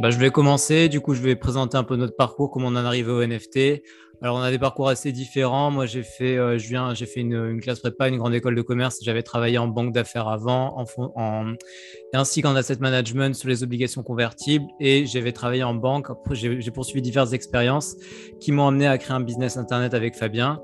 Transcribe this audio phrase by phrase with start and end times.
[0.00, 0.88] bah, Je vais commencer.
[0.88, 3.24] Du coup, je vais présenter un peu notre parcours, comment on en est arrivé au
[3.24, 3.82] NFT.
[4.22, 5.70] Alors, on a des parcours assez différents.
[5.70, 8.62] Moi, j'ai fait, euh, je viens, j'ai fait une, classe prépa, une grande école de
[8.62, 8.98] commerce.
[9.02, 10.74] J'avais travaillé en banque d'affaires avant,
[11.16, 11.54] en,
[12.14, 14.64] ainsi qu'en asset management sur les obligations convertibles.
[14.80, 16.08] Et j'avais travaillé en banque.
[16.32, 17.96] J'ai poursuivi diverses expériences
[18.40, 20.62] qui m'ont amené à créer un business internet avec Fabien.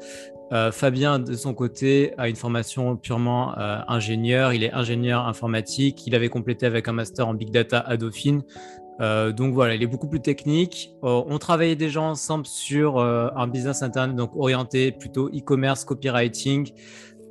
[0.52, 4.52] Euh, Fabien, de son côté, a une formation purement euh, ingénieur.
[4.52, 6.06] Il est ingénieur informatique.
[6.06, 8.42] Il avait complété avec un master en big data à Dauphine.
[9.02, 10.92] Euh, donc voilà, il est beaucoup plus technique.
[11.02, 16.70] on travaillait déjà ensemble sur un business internet donc orienté plutôt e-commerce, copywriting.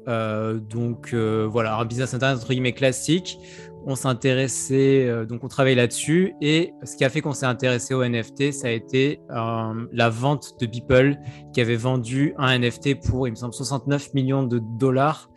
[0.05, 3.37] donc voilà, un business internet entre guillemets classique
[3.85, 6.33] on euh, donc on travaille là-dessus.
[6.41, 10.09] Et ce qui a fait qu'on s'est intéressé au NFT, ça a été euh, la
[10.09, 11.17] vente de Beeple
[11.53, 15.29] qui avait vendu un NFT pour, il me semble, 69 millions de dollars.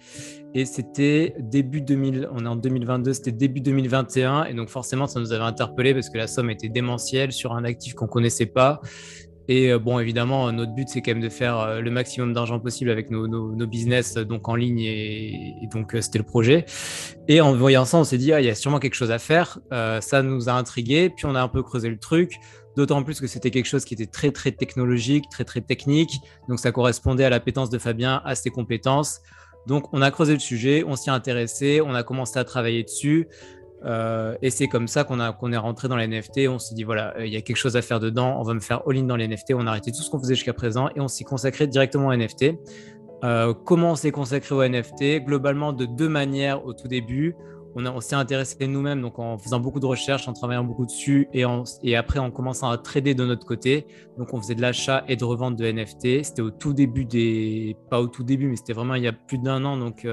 [0.57, 4.45] Et c'était début 2000, on est en 2022, c'était début 2021.
[4.45, 7.65] Et donc forcément, ça nous avait interpellé parce que la somme était démentielle sur un
[7.65, 8.81] actif qu'on connaissait pas.
[9.49, 12.59] Et euh, bon, évidemment, notre but, c'est quand même de faire euh, le maximum d'argent
[12.59, 14.81] possible avec nos, business euh, donc en ligne.
[14.81, 16.65] Et, donc, c'était le projet.
[17.29, 19.19] Et en voyant ça, on s'est dit, ah, il y a sûrement quelque chose à
[19.19, 19.59] faire.
[19.71, 21.11] ça nous a intrigué.
[21.11, 22.39] Puis, on a un peu creusé le truc.
[22.77, 26.11] D'autant plus que c'était quelque chose qui était très, très technologique, très, très technique.
[26.49, 29.21] Donc, ça correspondait à l'appétence de Fabien, à ses compétences.
[29.67, 32.83] Donc, on a creusé le sujet, on s'y est intéressé, on a commencé à travailler
[32.83, 33.29] dessus.
[33.85, 36.49] Euh, et c'est comme ça qu'on est rentré dans les NFT.
[36.49, 38.37] On s'est dit, voilà, euh, il y a quelque chose à faire dedans.
[38.39, 39.53] On va me faire all-in dans les NFT.
[39.55, 42.15] On a arrêté tout ce qu'on faisait jusqu'à présent et on s'y consacrait directement aux
[42.15, 42.55] NFT.
[43.25, 47.37] Euh, comment on s'est consacré aux NFT Globalement, de deux manières au tout début.
[47.77, 51.97] On, s'est intéressé nous-mêmes, donc en faisant beaucoup de recherches, en travaillant beaucoup dessus, et,
[51.97, 53.87] après en commençant à trader de notre côté.
[54.17, 56.23] Donc on faisait de l'achat et de revente de NFT.
[56.25, 59.13] C'était au tout début des, pas au tout début, mais c'était vraiment il y a
[59.13, 59.77] plus d'un an.
[59.77, 60.07] Donc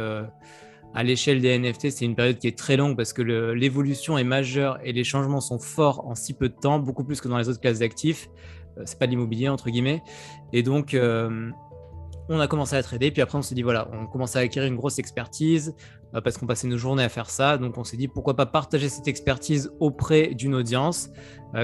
[0.93, 4.23] à l'échelle des NFT, c'est une période qui est très longue parce que l'évolution est
[4.23, 7.37] majeure et les changements sont forts en si peu de temps, beaucoup plus que dans
[7.37, 8.29] les autres classes d'actifs.
[8.77, 10.03] Euh, c'est pas l'immobilier entre guillemets.
[10.51, 11.49] Et donc, euh,
[12.29, 14.67] on a commencé à trader, puis après on s'est dit voilà, on commence à acquérir
[14.67, 17.57] une grosse expertise euh, parce qu'on passait nos journées à faire ça.
[17.57, 21.09] Donc on s'est dit pourquoi pas partager cette expertise auprès d'une audience.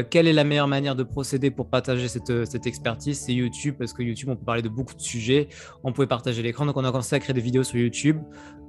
[0.09, 3.19] quelle est la meilleure manière de procéder pour partager cette, cette expertise?
[3.19, 5.49] C'est YouTube parce que YouTube on peut parler de beaucoup de sujets.
[5.83, 8.17] On pouvait partager l'écran, donc on a commencé à créer des vidéos sur YouTube.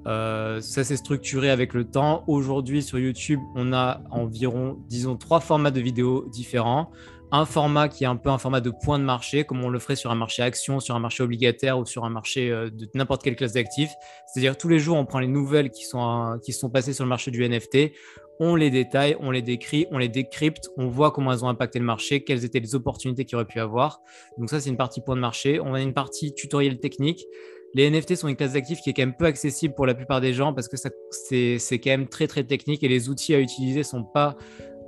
[0.06, 2.24] Euh, ça s'est structuré avec le temps.
[2.26, 6.90] Aujourd'hui, sur YouTube, on a environ, disons, trois formats de vidéos différents.
[7.30, 9.78] Un format qui est un peu un format de point de marché, comme on le
[9.78, 12.88] ferait sur un marché action, sur un marché obligataire ou sur un marché euh, de
[12.94, 13.92] n'importe quelle classe d'actifs.
[14.26, 17.10] C'est-à-dire tous les jours, on prend les nouvelles qui sont, qui sont passées sur le
[17.10, 17.92] marché du NFT,
[18.40, 21.78] on les détaille, on les décrit, on les décrypte, on voit comment elles ont impacté
[21.78, 24.00] le marché, quelles étaient les opportunités qu'il aurait pu avoir.
[24.38, 25.60] Donc ça, c'est une partie point de marché.
[25.60, 27.26] On a une partie tutoriel technique
[27.74, 30.20] les NFT sont une classe d'actifs qui est quand même peu accessible pour la plupart
[30.20, 33.82] des gens parce que c'est quand même très très technique et les outils à utiliser
[33.82, 34.36] sont pas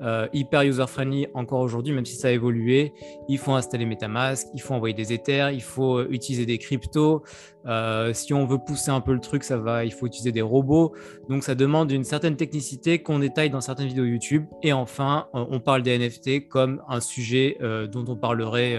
[0.02, 2.92] euh, hyper user-friendly encore aujourd'hui, même si ça a évolué.
[3.28, 7.22] Il faut installer MetaMask, il faut envoyer des Ethers, il faut euh, utiliser des cryptos.
[7.66, 10.42] Euh, si on veut pousser un peu le truc, ça va, il faut utiliser des
[10.42, 10.94] robots.
[11.28, 14.46] Donc ça demande une certaine technicité qu'on détaille dans certaines vidéos YouTube.
[14.62, 17.58] Et enfin, on parle des NFT comme un sujet
[17.92, 18.78] dont on parlerait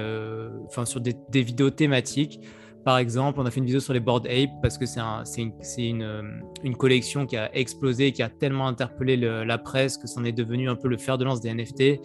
[0.65, 2.39] enfin sur des, des vidéos thématiques.
[2.83, 5.01] Par exemple, on a fait une vidéo sur les Bored Ape parce que c'est
[5.37, 6.23] une, euh,
[6.63, 10.67] une, collection qui a explosé, qui a tellement interpellé la presse que c'en est devenu
[10.67, 12.01] un peu le fer de lance des NFT.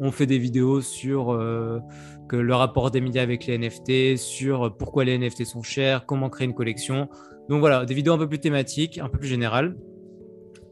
[0.00, 1.80] On fait des vidéos sur euh,
[2.28, 6.30] que le rapport des médias avec les NFT, sur pourquoi les NFT sont chers, comment
[6.30, 7.08] créer une collection.
[7.50, 9.76] Donc voilà, des vidéos un peu plus thématiques, un peu plus générales.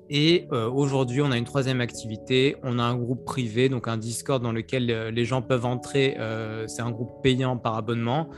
[0.09, 2.57] Et euh, aujourd'hui, on a une troisième activité.
[2.63, 6.17] On a un groupe privé, donc un Discord dans lequel les gens peuvent entrer.
[6.67, 8.31] c'est un groupe payant par abonnement.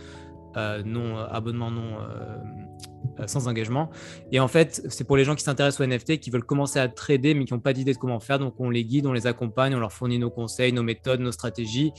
[0.56, 3.90] Euh, non euh, abonnement non euh, sans engagement.
[4.32, 6.88] Et en fait, c'est pour les gens qui s'intéressent aux NFT, qui veulent commencer à
[6.88, 8.38] trader, mais qui n'ont pas d'idée de comment faire.
[8.38, 11.32] Donc, on les guide, on les accompagne, on leur fournit nos conseils, nos méthodes, nos
[11.32, 11.92] stratégies.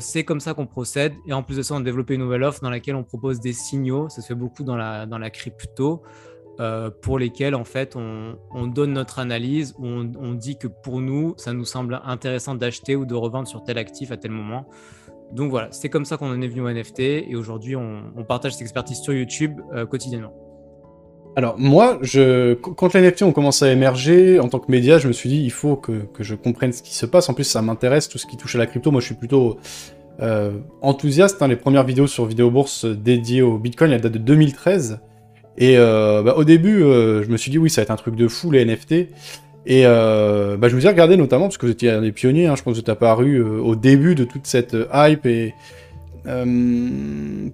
[0.00, 1.14] c'est comme ça qu'on procède.
[1.26, 3.40] Et en plus de ça, on a développé une nouvelle offre dans laquelle on propose
[3.40, 4.08] des signaux.
[4.08, 6.02] Ça se fait beaucoup dans la, dans la crypto.
[7.02, 11.34] pour lesquels en fait on, on donne notre analyse, on, on, dit que pour nous
[11.36, 14.66] ça nous semble intéressant d'acheter ou de revendre sur tel actif à tel moment.
[15.32, 18.52] Donc voilà, c'est comme ça qu'on en est venu au NFT et aujourd'hui on, partage
[18.52, 20.32] cette expertise sur YouTube euh, quotidiennement.
[21.34, 25.08] Alors moi, je, quand les NFT ont commencé à émerger en tant que média, je
[25.08, 27.28] me suis dit il faut que, je comprenne ce qui se passe.
[27.28, 28.90] En plus, ça m'intéresse tout ce qui touche à la crypto.
[28.90, 29.58] Moi, je suis plutôt
[30.20, 31.42] euh, enthousiaste.
[31.42, 31.48] Hein.
[31.48, 35.00] Les premières vidéos sur Vidéo Bourse dédiées au Bitcoin, elles datent de 2013.
[35.58, 38.16] Et euh, bah, au début, je me suis dit oui, ça va être un truc
[38.16, 39.08] de fou les NFT.
[39.66, 42.46] Et euh, bah, je vous ai regardé notamment, parce que vous étiez un des pionniers,
[42.46, 45.26] hein, je pense que vous êtes apparu euh, au début de toute cette euh, hype.
[45.26, 45.54] Et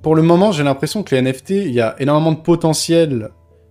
[0.03, 3.31] pour le moment, j'ai l'impression que les NFT, il y a énormément de potentiel.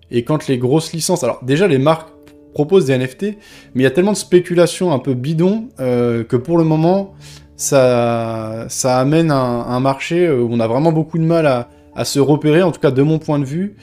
[0.10, 1.24] Et quand les grosses licences.
[1.24, 2.10] Alors, déjà, les marques
[2.54, 3.24] proposent des NFT,
[3.74, 7.14] mais il y a tellement de spéculation un peu bidon que pour le moment,
[7.56, 12.06] ça, ça amène un, un, marché où on a vraiment beaucoup de mal à, à
[12.06, 13.76] se repérer, en tout cas de mon point de vue.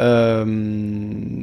[0.00, 0.44] Euh,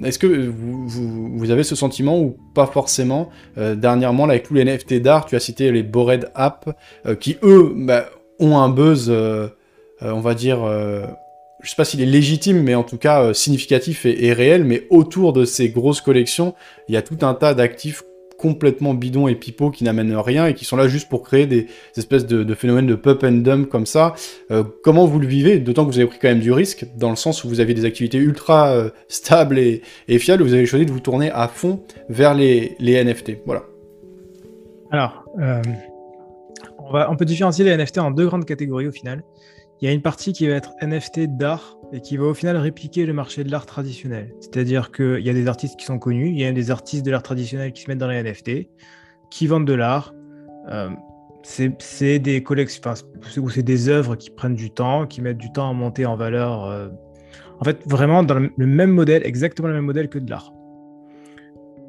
[0.03, 4.65] est-ce que vous, avez ce sentiment ou pas forcément euh, Dernièrement, là, avec tous les
[4.65, 8.05] NFT d'art, tu as cité les Bored App, euh, qui eux bah,
[8.39, 9.09] ont un buzz,
[10.01, 14.25] on va dire, je sais pas s'il est légitime, mais en tout cas significatif et,
[14.25, 14.63] et, réel.
[14.63, 16.55] Mais autour de ces grosses collections,
[16.87, 18.03] il y a tout un tas d'actifs
[18.41, 21.67] complètement bidons et pipeaux qui n'amènent rien et qui sont là juste pour créer des,
[21.95, 24.15] espèces de, phénomènes de pop and dump comme ça.
[24.49, 25.59] Euh, comment vous le vivez?
[25.59, 27.75] D'autant que vous avez pris quand même du risque, dans le sens où vous avez
[27.75, 29.81] des activités ultra euh, stables et,
[30.17, 33.37] fiables, vous avez choisi de vous tourner à fond vers les, NFT.
[33.45, 33.63] Voilà.
[34.89, 35.61] Alors, euh,
[36.79, 39.23] on, va, on peut différencier les NFT en deux grandes catégories au final.
[39.81, 42.55] Il y a une partie qui va être NFT d'art et qui va au final
[42.55, 44.31] répliquer le marché de l'art traditionnel.
[44.39, 47.09] C'est-à-dire qu'il y a des artistes qui sont connus, il y a des artistes de
[47.09, 48.69] l'art traditionnel qui se mettent dans les NFT,
[49.31, 50.13] qui vendent de l'art.
[50.69, 50.91] Euh,
[51.41, 56.65] c'est des œuvres qui prennent du temps, qui mettent du temps à monter en valeur.
[56.65, 56.89] Euh,
[57.59, 60.53] en fait, vraiment dans le même modèle, exactement le même modèle que de l'art.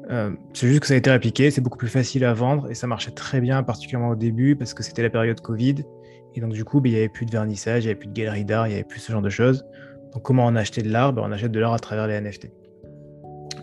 [0.09, 2.73] Euh, c'est juste que ça a été répliqué, c'est beaucoup plus facile à vendre et
[2.73, 5.75] ça marchait très bien, particulièrement au début, parce que c'était la période Covid
[6.35, 8.07] et donc, du coup, ben, il n'y avait plus de vernissage, il n'y avait plus
[8.07, 9.65] de galerie d'art, il n'y avait plus ce genre de choses.
[10.13, 11.13] Donc, comment on achetait de l'art?
[11.13, 12.51] Ben, On achète de l'art à travers les NFT.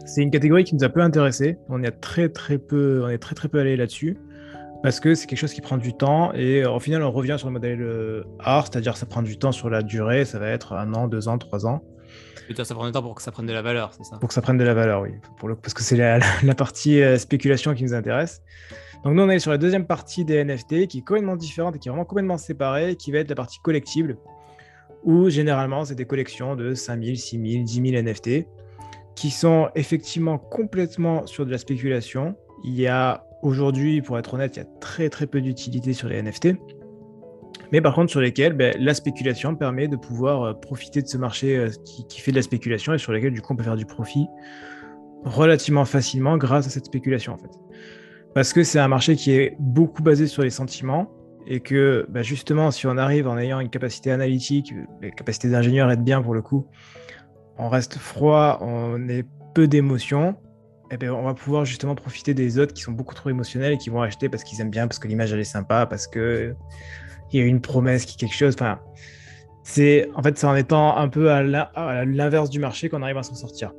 [0.06, 1.58] C'est une catégorie qui nous a peu intéressé.
[1.68, 4.16] On, est très, très peu, on est très, très peu allé là-dessus
[4.82, 7.48] parce que c'est quelque chose qui prend du temps et au final, on revient sur
[7.48, 10.72] le modèle euh, art, c'est-à-dire ça prend du temps sur la durée, ça va être
[10.72, 11.82] un an, deux ans, trois ans.
[12.48, 14.16] dire ça prend du temps pour que ça prenne de la valeur, c'est ça?
[14.16, 15.10] Pour que ça prenne de la valeur, oui.
[15.38, 15.54] Pour le...
[15.54, 18.42] Parce que c'est la, la, partie euh, spéculation qui nous intéresse.
[19.04, 21.78] Donc nous, on est sur la deuxième partie des NFT qui est complètement différente et
[21.78, 24.18] qui est vraiment complètement séparée, qui va être la partie collectible,
[25.04, 28.46] où généralement, c'est des collections de 5000, 6000, 10 000 NFT
[29.16, 32.36] qui sont effectivement complètement sur de la spéculation.
[32.64, 36.08] Il y a aujourd'hui, pour être honnête, il y a très très peu d'utilité sur
[36.08, 36.48] les NFT.
[37.72, 41.16] Mais par contre, sur lesquels ben, la spéculation permet de pouvoir euh, profiter de ce
[41.16, 43.62] marché euh, qui, qui, fait de la spéculation et sur lesquels du coup on peut
[43.62, 44.26] faire du profit
[45.24, 47.50] relativement facilement grâce à cette spéculation en fait
[48.34, 51.10] parce que c'est un marché qui est beaucoup basé sur les sentiments
[51.46, 54.72] et que bah, justement, si on arrive en ayant une capacité analytique,
[55.02, 56.66] une capacité d'ingénieur être bien pour le coup,
[57.58, 60.36] on reste froid, on est peu d'émotions,
[60.90, 63.74] et eh bien, on va pouvoir justement profiter des autres qui sont beaucoup trop émotionnels
[63.74, 66.08] et qui vont acheter parce qu'ils aiment bien, parce que l'image elle est sympa, parce
[66.08, 66.54] que
[67.32, 68.54] il y a une promesse qui quelque chose.
[68.54, 68.80] Enfin,
[69.62, 73.22] c'est en fait c'est en étant un peu à l'inverse du marché qu'on arrive à
[73.22, 73.72] s'en sortir.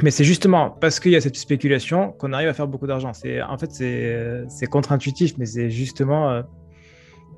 [0.00, 3.12] Mais c'est justement parce qu'il y a cette spéculation qu'on arrive à faire beaucoup d'argent.
[3.12, 6.42] C'est en fait c'est contre-intuitif, mais c'est justement euh,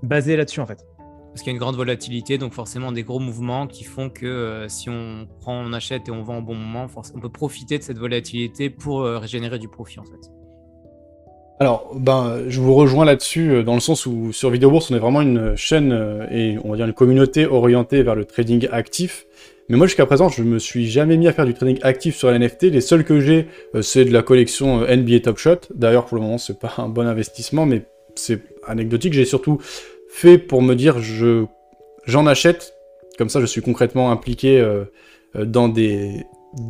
[0.03, 0.87] basé là-dessus en fait.
[0.99, 4.25] Parce qu'il y a une grande volatilité, donc forcément des gros mouvements qui font que
[4.25, 7.77] euh, si on prend, on achète et on vend au bon moment, on peut profiter
[7.77, 10.31] de cette volatilité pour euh, régénérer du profit en fait.
[11.61, 15.23] Alors, ben, je vous rejoins là-dessus, dans le sens où sur Videobourse, on est vraiment
[15.23, 19.25] une chaîne et on va dire une communauté orientée vers le trading actif.
[19.69, 22.31] Mais moi, jusqu'à présent, je me suis jamais mis à faire du trading actif sur
[22.31, 22.64] NFT.
[22.64, 25.61] Les seuls que j'ai, euh, c'est de la collection euh, NBA Top Shot.
[25.75, 27.82] D'ailleurs, pour le moment, c'est pas un bon investissement, mais
[28.14, 29.14] c'est anecdotique.
[29.14, 29.58] J'ai surtout
[30.08, 31.44] fait pour me dire, je
[32.06, 32.75] j'en achète.
[33.16, 34.84] Comme ça, je suis concrètement impliqué euh,
[35.34, 36.25] dans des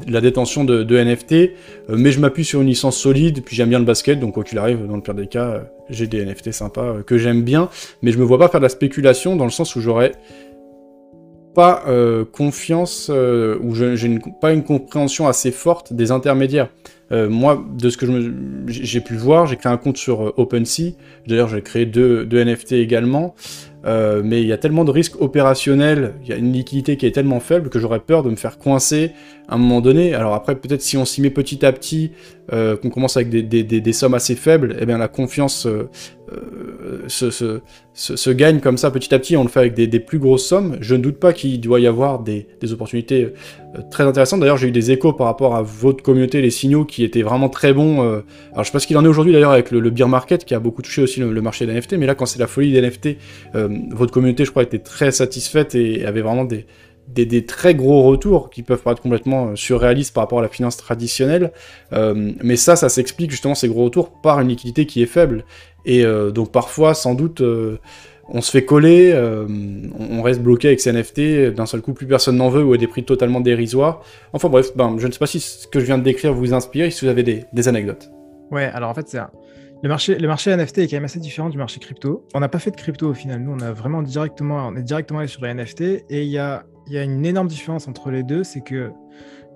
[0.08, 1.52] la détention de, NFT,
[1.90, 4.57] mais je m'appuie sur une licence solide, puis j'aime bien le basket, donc quoi qu'il
[4.57, 7.69] arrive, dans le pire des cas, j'ai des NFT sympas que j'aime bien,
[8.00, 10.12] mais je me vois pas faire de la spéculation dans le sens où j'aurais
[11.54, 16.68] pas euh, confiance euh, ou je, pas une compréhension assez forte des intermédiaires.
[17.12, 18.06] Euh, moi, de ce que
[18.66, 20.94] j'ai pu voir, j'ai créé un compte sur OpenSea.
[21.26, 23.34] D'ailleurs, j'ai créé deux, deux, NFT également.
[23.87, 27.11] Mais il y a tellement de risques opérationnels, il y a une liquidité qui est
[27.11, 29.11] tellement faible que j'aurais peur de me faire coincer
[29.46, 30.14] à un moment donné.
[30.14, 32.12] Alors après, peut-être si on s'y met petit à petit,
[32.53, 35.89] euh, qu'on commence avec des, sommes assez faibles, eh bien la confiance euh,
[37.09, 39.37] se, gagne comme ça petit à petit.
[39.37, 40.77] On le fait avec des, plus grosses sommes.
[40.81, 43.33] Je ne doute pas qu'il doit y avoir des, opportunités
[43.91, 44.41] très intéressantes.
[44.41, 47.49] D'ailleurs, j'ai eu des échos par rapport à votre communauté, les signaux qui étaient vraiment
[47.49, 48.03] très bons.
[48.03, 48.25] Alors
[48.59, 50.61] je sais pas ce qu'il en est aujourd'hui d'ailleurs avec le, beer market qui a
[50.61, 53.17] beaucoup touché aussi le, marché des NFT, mais là quand c'est la folie des NFT,
[53.91, 56.67] votre communauté, je crois, était très satisfaite et avait vraiment des,
[57.08, 60.76] des, très gros retours qui peuvent paraître complètement euh, surréalistes par rapport à la finance
[60.76, 61.52] traditionnelle.
[61.92, 65.44] Euh, mais ça, ça s'explique justement ces gros retours par une liquidité qui est faible.
[65.84, 67.42] Et euh, donc parfois, sans doute,
[68.28, 69.14] on se fait coller,
[69.99, 72.78] on reste bloqué avec ces NFT, d'un seul coup, plus personne n'en veut ou à
[72.78, 74.02] des prix totalement dérisoires.
[74.32, 76.54] Enfin bref, ben, je ne sais pas si ce que je viens de décrire vous
[76.54, 78.11] inspire, si vous avez des, des anecdotes.
[78.50, 79.30] Ouais, alors en fait, c'est un
[79.85, 82.26] le marché, NFT est quand même assez différent du marché crypto.
[82.33, 83.41] On n'a pas fait de crypto au final.
[83.43, 85.81] Nous, on a vraiment directement, est directement allé sur les NFT.
[86.09, 88.91] Et il y a, une énorme différence entre les deux, c'est que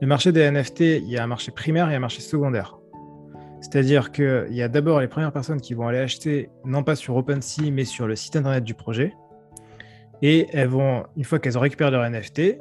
[0.00, 2.78] le marché des NFT, il y a un marché primaire et un marché secondaire.
[3.62, 7.16] C'est-à-dire qu'il y a d'abord les premières personnes qui vont aller acheter, non pas sur
[7.16, 9.14] OpenSea, mais sur le site internet du projet.
[10.20, 12.58] Et elles vont, une fois qu'elles ont récupéré leur NFT,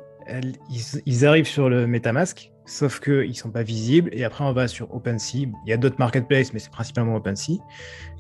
[1.06, 4.10] ils, arrivent sur le MetaMask, sauf qu'ils ne sont pas visibles.
[4.14, 5.48] Et après, on va sur OpenSea.
[5.66, 7.54] Il y a d'autres marketplaces, mais c'est principalement OpenSea.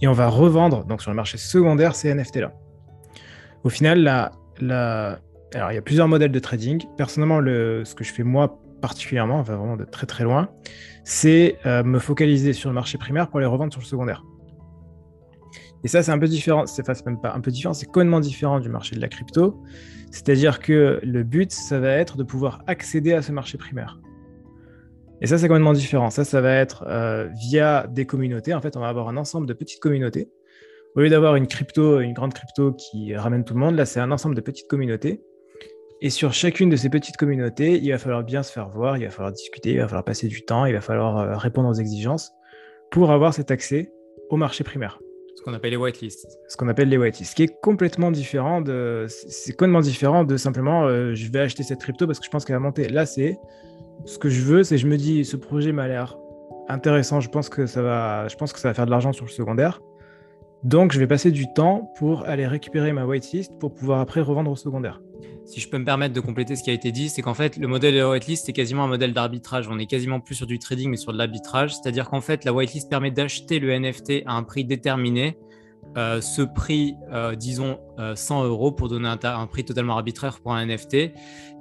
[0.02, 2.54] Et on va revendre donc sur le marché secondaire ces NFT-là.
[3.64, 4.08] Au final.
[5.54, 6.84] Alors, il y a plusieurs modèles de trading.
[6.98, 7.86] Personnellement, le...
[7.86, 10.50] ce que je fais moi particulièrement, enfin vraiment de très très loin,
[11.04, 14.24] c'est euh, me focaliser sur le marché primaire pour les revendre sur le secondaire.
[15.84, 16.66] Et ça, c'est un peu différent.
[16.66, 19.64] C'est même pas un peu différent, c'est complètement différent du marché de la crypto.
[20.12, 24.00] C'est-à-dire que le but, ça va être de pouvoir accéder à ce marché primaire.
[25.22, 26.10] Et ça, c'est complètement différent.
[26.10, 28.54] Ça, ça va être euh, via des communautés.
[28.54, 30.30] En fait, on va avoir un ensemble de petites communautés.
[30.96, 34.00] Au lieu d'avoir une crypto, une grande crypto qui ramène tout le monde, là, c'est
[34.00, 35.22] un ensemble de petites communautés.
[36.02, 39.06] Et sur chacune de ces petites communautés, il va falloir bien se faire voir, il
[39.06, 41.74] va falloir discuter, il va falloir passer du temps, il va falloir euh, répondre aux
[41.74, 42.32] exigences
[42.92, 43.92] pour avoir cet accès
[44.30, 45.00] au marché primaire.
[45.36, 46.28] Ce qu'on appelle les whitelists.
[46.48, 50.38] Ce qu'on appelle les whitelists, ce qui est complètement différent de, c'est complètement différent de
[50.38, 52.90] simplement euh, je vais acheter cette crypto parce que je pense qu'elle va monter.
[52.90, 53.38] Là, c'est
[54.06, 56.18] ce que je veux, c'est je me dis ce projet m'a l'air
[56.70, 59.26] intéressant, je pense que ça va, je pense que ça va faire de l'argent sur
[59.26, 59.82] le secondaire.
[60.64, 64.52] Donc, je vais passer du temps pour aller récupérer ma whitelist pour pouvoir après revendre
[64.52, 65.02] au secondaire.
[65.46, 67.58] Si je peux me permettre de compléter ce qui a été dit, c'est qu'en fait,
[67.58, 69.68] le modèle de la whitelist, c'est quasiment un modèle d'arbitrage.
[69.70, 71.76] On est quasiment plus sur du trading, mais sur de l'arbitrage.
[71.76, 75.38] C'est-à-dire qu'en fait, la whitelist permet d'acheter le NFT à un prix déterminé
[75.96, 77.80] euh, ce prix, euh, disons
[78.16, 81.12] 100 euh, euros pour donner un, prix totalement arbitraire pour un NFT,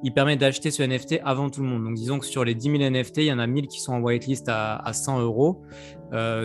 [0.03, 1.85] il permet d'acheter ce NFT avant tout le monde.
[1.85, 3.95] Donc disons que sur les 10 000 NFT, il y en a 1000 qui sont
[3.95, 5.63] en whitelist à, à 100 euros.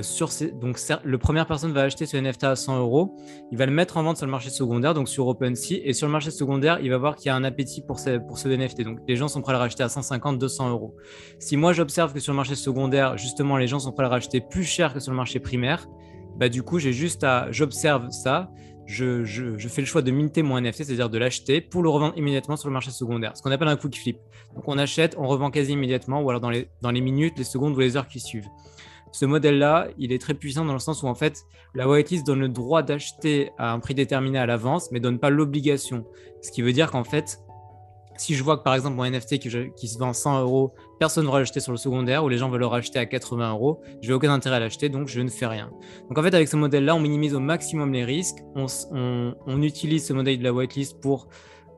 [0.02, 0.30] sur
[0.62, 3.16] donc le première personne va acheter ce NFT à 100 euros,
[3.52, 6.08] il va le mettre en vente sur le marché secondaire, donc sur OpenSea, et sur
[6.08, 8.48] le marché secondaire, il va voir qu'il y a un appétit pour ce, pour ce
[8.48, 8.84] NFT.
[8.84, 10.96] Donc les gens sont prêts à le racheter à 150, 200 euros.
[11.40, 14.14] Si moi j'observe que sur le marché secondaire, justement, les gens sont prêts à le
[14.14, 15.88] racheter plus cher que sur le marché primaire,
[16.38, 18.52] bah, du coup, j'ai juste à, j'observe ça,
[18.86, 19.24] je,
[19.70, 22.68] fais le choix de minter mon NFT, c'est-à-dire de l'acheter pour le revendre immédiatement sur
[22.68, 24.18] le marché secondaire, ce qu'on appelle un quick flip.
[24.56, 27.44] Donc, on achète, on revend quasi immédiatement, ou alors dans les, dans les minutes, les
[27.44, 28.50] secondes ou les heures qui suivent.
[29.12, 31.44] Ce modèle-là, il est très puissant dans le sens où en fait,
[31.76, 35.30] la whitelist donne le droit d'acheter à un prix déterminé à l'avance, mais donne pas
[35.30, 36.06] l'obligation.
[36.42, 37.40] Ce qui veut dire qu'en fait,
[38.18, 41.32] si je vois que par exemple mon NFT qui, se vend 100 euros, personne ne
[41.32, 44.10] va l'acheter sur le secondaire ou les gens veulent le racheter à 80 euros, je
[44.10, 45.72] n'ai aucun intérêt à l'acheter donc je ne fais rien.
[46.08, 48.38] Donc en fait, avec ce modèle-là, on minimise au maximum les risques.
[48.56, 51.28] On, utilise ce modèle de la whitelist pour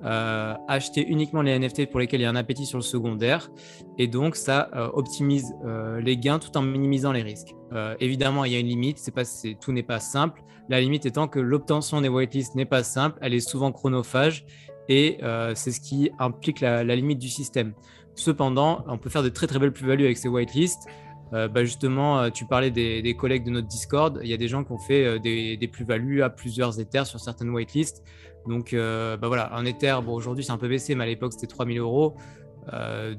[0.04, 3.50] euh, acheter uniquement les NFT pour lesquels il y a un appétit sur le secondaire
[3.98, 7.56] et donc ça euh, optimise euh, les gains tout en minimisant les risques.
[8.02, 9.24] évidemment, il y a une limite, c'est pas,
[9.62, 10.44] tout n'est pas simple.
[10.68, 14.46] La limite étant que l'obtention des whitelists n'est pas simple, elle est souvent chronophage
[14.90, 15.20] et
[15.56, 17.74] c'est ce qui implique la, limite du système.
[18.16, 20.88] Cependant, on peut faire de très très belles plus-values avec ces whitelists.
[21.34, 24.20] Euh, bah justement, euh, tu parlais des, collègues de notre Discord.
[24.22, 27.50] Il y a des gens qui ont fait des, plus-values à plusieurs Ethers sur certaines
[27.50, 28.04] whitelists.
[28.48, 31.48] Donc, bah voilà, un Ether, bon, aujourd'hui c'est un peu baissé, mais à l'époque c'était
[31.48, 32.16] 3000 euros.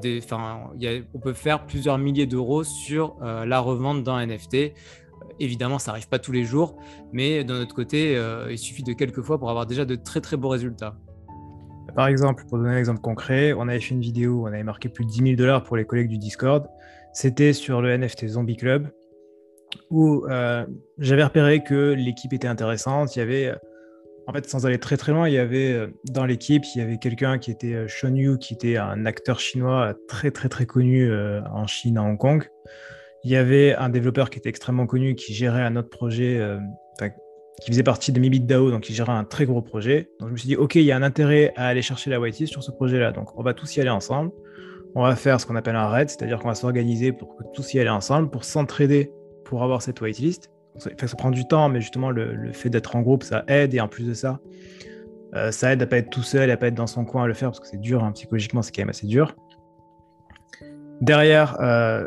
[0.01, 4.75] Des, on peut faire plusieurs milliers d'euros sur la revente d'un NFT.
[5.41, 6.77] Évidemment, ça n'arrive pas tous les jours,
[7.13, 8.21] mais d'un autre côté,
[8.51, 10.95] il suffit de quelques fois pour avoir déjà de très très beaux résultats.
[11.95, 14.65] Par exemple, pour donner un exemple concret, on avait fait une vidéo où on avait
[14.65, 16.67] marqué plus de 10 000 dollars pour les collègues du Discord.
[17.13, 18.89] C'était sur le NFT Zombie Club,
[19.91, 20.67] où euh,
[20.99, 23.15] j'avais repéré que l'équipe était intéressante.
[23.15, 23.55] Il y avait,
[24.27, 26.83] en fait, sans aller très très loin, il y avait euh, dans l'équipe, il y
[26.83, 30.67] avait quelqu'un qui était euh, Sean Yu, qui était un acteur chinois très très très
[30.67, 32.49] connu en Chine, à Hong Kong.
[33.23, 36.41] Il y avait un développeur qui était extrêmement connu, qui gérait un autre projet,
[37.63, 40.11] qui faisait partie de Mibit DAO, donc il gérait un très gros projet.
[40.21, 42.21] Donc je me suis dit, OK, il y a un intérêt à aller chercher la
[42.21, 43.13] whitelist sur ce projet-là.
[43.13, 44.33] Donc on va tous y aller ensemble.
[44.97, 47.75] On va faire ce qu'on appelle un raid, c'est-à-dire qu'on va s'organiser pour que tous
[47.75, 49.11] y aller ensemble, pour s'entraider
[49.45, 50.51] pour avoir cette whitelist.
[50.77, 53.75] Ça, ça prend du temps, mais justement, le, fait d'être en groupe, ça aide.
[53.75, 54.41] Et en plus de ça,
[55.35, 57.27] euh, ça aide à pas être tout seul, à pas être dans son coin à
[57.27, 59.37] le faire, parce que c'est dur, hein, psychologiquement, c'est quand même assez dur.
[61.01, 62.07] Derrière, euh,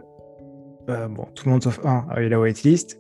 [0.90, 3.00] euh, bon, tout le monde sauf un a eu la whitelist.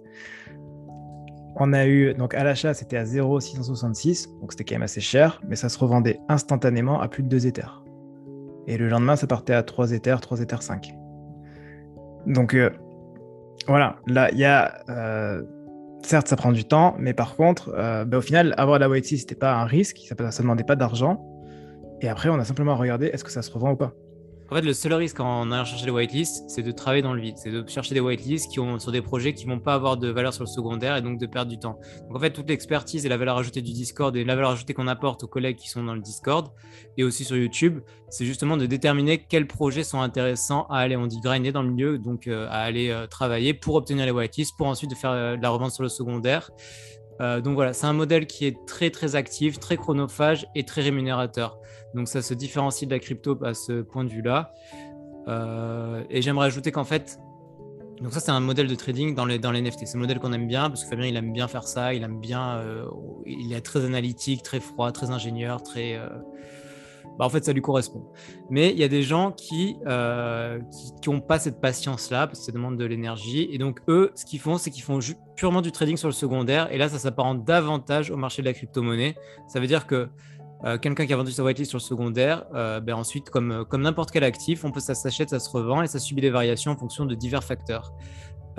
[1.59, 5.41] On a eu, donc à l'achat, c'était à 0,666, donc c'était quand même assez cher,
[5.47, 7.83] mais ça se revendait instantanément à plus de 2 Ethers.
[8.67, 10.93] Et le lendemain, ça partait à 3 Ethers, 3 Ethers 5.
[12.27, 12.69] Donc euh,
[13.67, 14.71] voilà, là, il y a.
[14.89, 15.41] Euh,
[16.03, 19.27] certes, ça prend du temps, mais par contre, euh, bah, au final, avoir la whitelist,
[19.27, 21.25] c'était pas un risque, ça ne demandait pas d'argent.
[22.01, 23.93] Et après, on a simplement regardé est-ce que ça se revend ou pas?
[24.49, 27.21] En fait, le seul risque en allant chercher des whitelists, c'est de travailler dans le
[27.21, 27.35] vide.
[27.37, 30.07] C'est de chercher des whitelists qui ont sur des projets qui vont pas avoir de
[30.07, 31.77] valeur sur le secondaire et donc de perdre du temps.
[32.07, 34.73] Donc en fait, toute l'expertise et la valeur ajoutée du Discord et la valeur ajoutée
[34.73, 36.47] qu'on apporte aux collègues qui sont dans le Discord
[36.95, 41.07] et aussi sur YouTube, c'est justement de déterminer quels projets sont intéressants à aller, on
[41.07, 44.55] dit grinder dans le milieu, donc euh, à aller euh, travailler pour obtenir les whitelists,
[44.57, 46.51] pour ensuite de faire euh, de la revente sur le secondaire.
[47.19, 51.59] Donc voilà, c'est un modèle qui est très très actif, très chronophage et très rémunérateur.
[51.93, 54.53] Donc ça se différencie de la crypto à ce point de vue-là.
[55.27, 57.19] Euh, et j'aimerais ajouter qu'en fait,
[58.01, 59.85] donc ça c'est un modèle de trading dans les, dans les NFT.
[59.85, 62.03] C'est un modèle qu'on aime bien parce que Fabien il aime bien faire ça, il
[62.03, 62.85] aime bien, euh,
[63.25, 65.99] il est très analytique, très froid, très ingénieur, très...
[67.07, 68.05] Euh, bah, en fait ça lui correspond.
[68.49, 69.77] Mais il y a des gens qui
[71.01, 73.47] qui n'ont pas cette patience-là parce que ça demande de l'énergie.
[73.51, 74.99] Et donc eux, ce qu'ils font, c'est qu'ils font
[75.35, 76.71] purement du trading sur le secondaire.
[76.71, 79.15] Et là, ça s'apparente davantage au marché de la crypto-monnaie.
[79.47, 80.09] Ça veut dire que
[80.65, 83.63] euh, quelqu'un qui a vendu sa whitelist sur le secondaire, euh, ben ensuite, comme, euh,
[83.63, 86.31] comme n'importe quel actif, on peut, ça s'achète, ça se revend et ça subit des
[86.31, 87.93] variations en fonction de divers facteurs.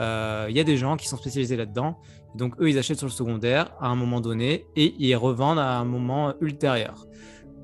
[0.01, 1.99] Il y a des gens qui sont spécialisés là-dedans.
[2.37, 5.77] Donc, eux, ils achètent sur le secondaire à un moment donné et ils revendent à
[5.77, 7.05] un moment ultérieur.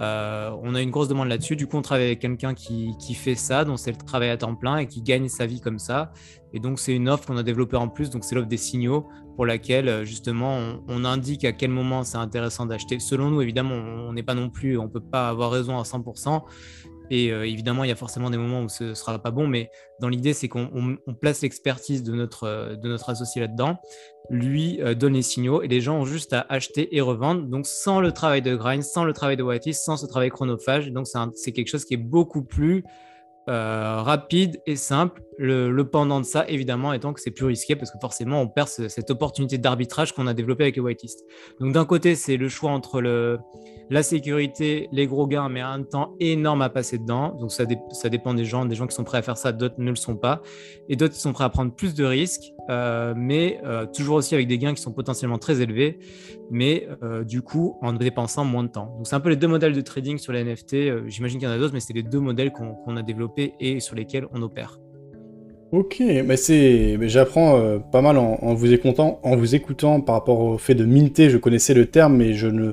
[0.01, 1.57] On a une grosse demande là-dessus.
[1.57, 4.55] Du coup, on travaille avec quelqu'un qui, fait ça, dont c'est le travail à temps
[4.55, 6.13] plein et qui gagne sa vie comme ça.
[6.53, 8.11] Et donc, c'est une offre qu'on a développée en plus.
[8.11, 10.59] Donc, c'est l'offre des signaux pour laquelle euh, justement
[10.89, 12.99] on, indique à quel moment c'est intéressant d'acheter.
[13.01, 16.43] Selon nous, évidemment, on n'est pas non plus, on peut pas avoir raison à 100%.
[17.11, 19.47] Et euh, évidemment, il y a forcément des moments où ce ne sera pas bon,
[19.47, 19.71] mais
[20.01, 23.79] dans l'idée, c'est qu'on place l'expertise de notre, euh, de notre associé là-dedans,
[24.31, 27.43] lui donne les signaux et les gens ont juste à acheter et revendre.
[27.43, 30.91] Donc, sans le travail de grind, sans le travail de whitelist, sans ce travail chronophage.
[30.93, 32.85] Donc, c'est quelque chose qui est beaucoup plus
[33.49, 35.23] euh, rapide et simple.
[35.37, 38.69] Le, pendant de ça, évidemment, étant que c'est plus risqué parce que forcément, on perd
[38.69, 41.25] cette opportunité d'arbitrage qu'on a développée avec les whitelists.
[41.61, 43.03] Donc, d'un côté, c'est le choix entre
[43.91, 47.35] la sécurité, les gros gains, mais un temps énorme à passer dedans.
[47.41, 48.65] Donc, ça, ça dépend des gens.
[48.65, 50.41] Des gens qui sont prêts à faire ça, d'autres ne le sont pas.
[50.89, 54.35] Et d'autres qui sont prêts à prendre plus de risques, euh, mais euh, toujours aussi
[54.35, 55.99] avec des gains qui sont potentiellement très élevés,
[56.51, 56.89] mais
[57.27, 58.95] du coup, en dépensant moins de temps.
[58.97, 61.09] Donc, c'est un peu les deux modèles de trading sur les NFT.
[61.09, 63.81] J'imagine qu'il y en a d'autres, mais c'est les deux modèles qu'on a développés et
[63.81, 64.79] sur lesquels on opère.
[65.73, 70.39] Ok, mais c'est, j'apprends euh, pas mal en, vous écoutant, en vous écoutant par rapport
[70.39, 71.31] au fait de minter.
[71.31, 72.73] Je connaissais le terme, mais je ne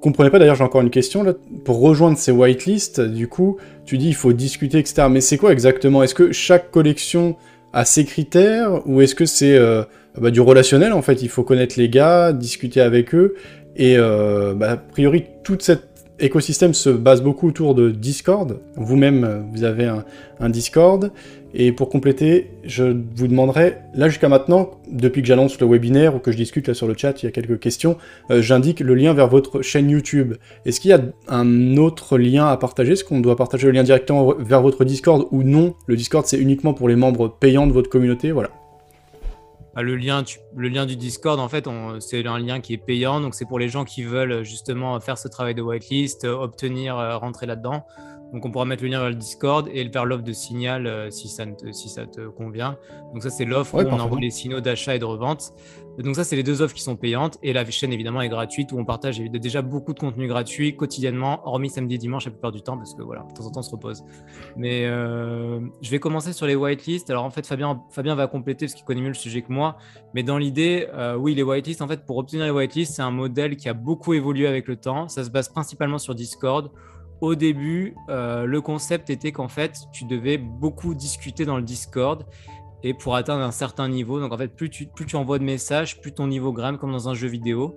[0.00, 0.38] comprenais pas.
[0.38, 1.34] D'ailleurs, j'ai encore une question là.
[1.66, 5.08] Pour rejoindre ces whitelists, du coup, tu dis il faut discuter, etc.
[5.10, 6.02] Mais c'est quoi exactement?
[6.02, 7.36] Est-ce que chaque collection
[7.74, 9.82] a ses critères ou est-ce que c'est euh,
[10.18, 11.20] bah, du relationnel en fait?
[11.20, 13.34] Il faut connaître les gars, discuter avec eux
[13.76, 15.87] et euh, bah, a priori toute cette
[16.20, 18.60] écosystème se base beaucoup autour de Discord.
[18.76, 21.10] Vous-même, vous avez un, Discord.
[21.54, 22.84] Et pour compléter, je
[23.16, 26.74] vous demanderai, là jusqu'à maintenant, depuis que j'annonce le webinaire ou que je discute là
[26.74, 27.96] sur le chat, il y a quelques questions,
[28.30, 30.34] euh, j'indique le lien vers votre chaîne YouTube.
[30.66, 32.92] Est-ce qu'il y a un autre lien à partager?
[32.92, 35.74] Est-ce qu'on doit partager le lien directement vers votre Discord ou non?
[35.86, 38.50] Le Discord, c'est uniquement pour les membres payants de votre communauté, voilà.
[39.74, 40.22] Bah, le, lien,
[40.86, 41.68] du Discord, en fait,
[42.00, 43.20] c'est un lien qui est payant.
[43.20, 46.98] Donc, c'est pour les gens qui veulent justement faire ce travail de whitelist, euh, obtenir,
[46.98, 47.86] euh, rentrer là-dedans.
[48.32, 51.10] Donc, on pourra mettre le lien vers le Discord et vers l'offre de signal euh,
[51.10, 52.76] si, ça te, si ça te convient.
[53.12, 55.52] Donc, ça, c'est l'offre où on envoie les signaux d'achat et de revente.
[55.98, 57.38] Donc ça, c'est les deux offres qui sont payantes.
[57.42, 61.40] Et la chaîne, évidemment, est gratuite où on partage déjà beaucoup de contenu gratuit quotidiennement,
[61.44, 63.60] hormis samedi et dimanche la plupart du temps, parce que voilà, de temps en temps,
[63.60, 64.04] on se repose.
[64.56, 67.10] Mais euh, je vais commencer sur les whitelists.
[67.10, 69.76] Alors en fait, Fabien, Fabien va compléter parce qu'il connaît mieux le sujet que moi.
[70.14, 73.10] Mais dans l'idée, euh, oui, les whitelists, en fait, pour obtenir les whitelists, c'est un
[73.10, 75.08] modèle qui a beaucoup évolué avec le temps.
[75.08, 76.70] Ça se base principalement sur Discord.
[77.20, 82.24] Au début, euh, le concept était qu'en fait, tu devais beaucoup discuter dans le Discord
[82.84, 84.20] et pour atteindre un certain niveau.
[84.20, 87.14] Donc en fait, plus tu, envoies de messages, plus ton niveau grimpe comme dans un
[87.14, 87.76] jeu vidéo.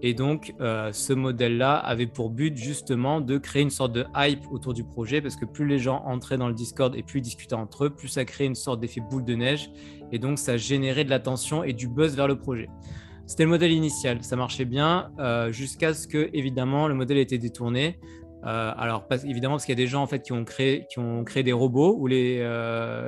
[0.00, 4.44] Et donc euh, ce modèle-là avait pour but justement de créer une sorte de hype
[4.52, 7.22] autour du projet parce que plus les gens entraient dans le Discord et plus ils
[7.22, 9.70] discutaient entre eux, plus ça créait une sorte d'effet boule de neige
[10.12, 12.68] et donc ça générait de l'attention et du buzz vers le projet.
[13.26, 17.22] C'était le modèle initial, ça marchait bien euh, jusqu'à ce que évidemment le modèle ait
[17.22, 17.98] été détourné.
[18.44, 20.98] Euh, alors évidemment parce qu'il y a des gens en fait qui ont créé, qui
[21.00, 22.38] ont créé des robots où les,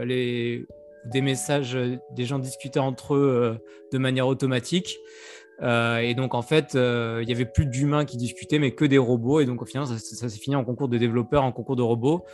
[0.05, 0.67] les
[1.05, 3.55] des messages, euh, des gens discutaient entre eux euh,
[3.93, 4.99] de manière automatique.
[5.63, 8.99] Euh, et donc, en fait, il n'y avait plus d'humains qui discutaient, mais que des
[8.99, 9.41] robots.
[9.41, 12.25] Et donc, au final, ça, s'est fini en concours de développeurs, en concours de robots.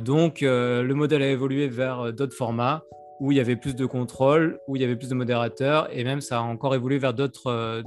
[0.00, 2.84] donc, le modèle a évolué vers d'autres formats
[3.18, 5.88] où il y avait plus de contrôle, où il y avait plus de modérateurs.
[5.92, 7.82] Et même, ça a encore évolué vers d'autres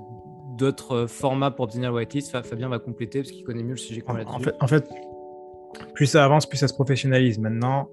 [0.57, 2.31] d'autres formats pour obtenir le whitelist.
[2.31, 4.89] Fabien va compléter parce qu'il connaît mieux le sujet qu'on en, fait, en fait,
[5.93, 7.39] plus ça avance, plus ça se professionnalise.
[7.39, 7.89] Maintenant,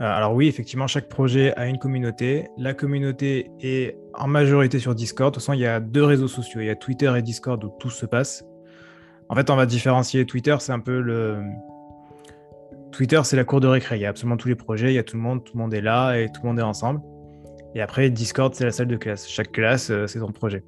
[0.00, 2.48] euh, alors oui, effectivement, chaque projet a une communauté.
[2.58, 5.32] La communauté est en majorité sur Discord.
[5.32, 6.60] De toute façon, il y a deux réseaux sociaux.
[6.60, 8.44] Il y a Twitter et Discord où tout se passe.
[9.28, 11.42] En fait, on va différencier Twitter, c'est un peu le,
[12.92, 13.96] Twitter, c'est la cour de récré.
[13.96, 15.62] Il y a absolument tous les projets, il y a tout le monde, tout le
[15.62, 17.00] monde est là et tout le monde est ensemble.
[17.74, 19.26] Et après, Discord, c'est la salle de classe.
[19.26, 20.62] Chaque classe, euh, c'est son projet.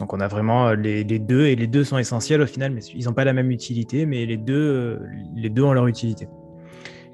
[0.00, 2.80] Donc on a vraiment euh, les, deux, et les deux sont essentiels au final, mais
[2.94, 4.98] ils n'ont pas la même utilité, mais les deux, euh,
[5.36, 6.28] les deux ont leur utilité.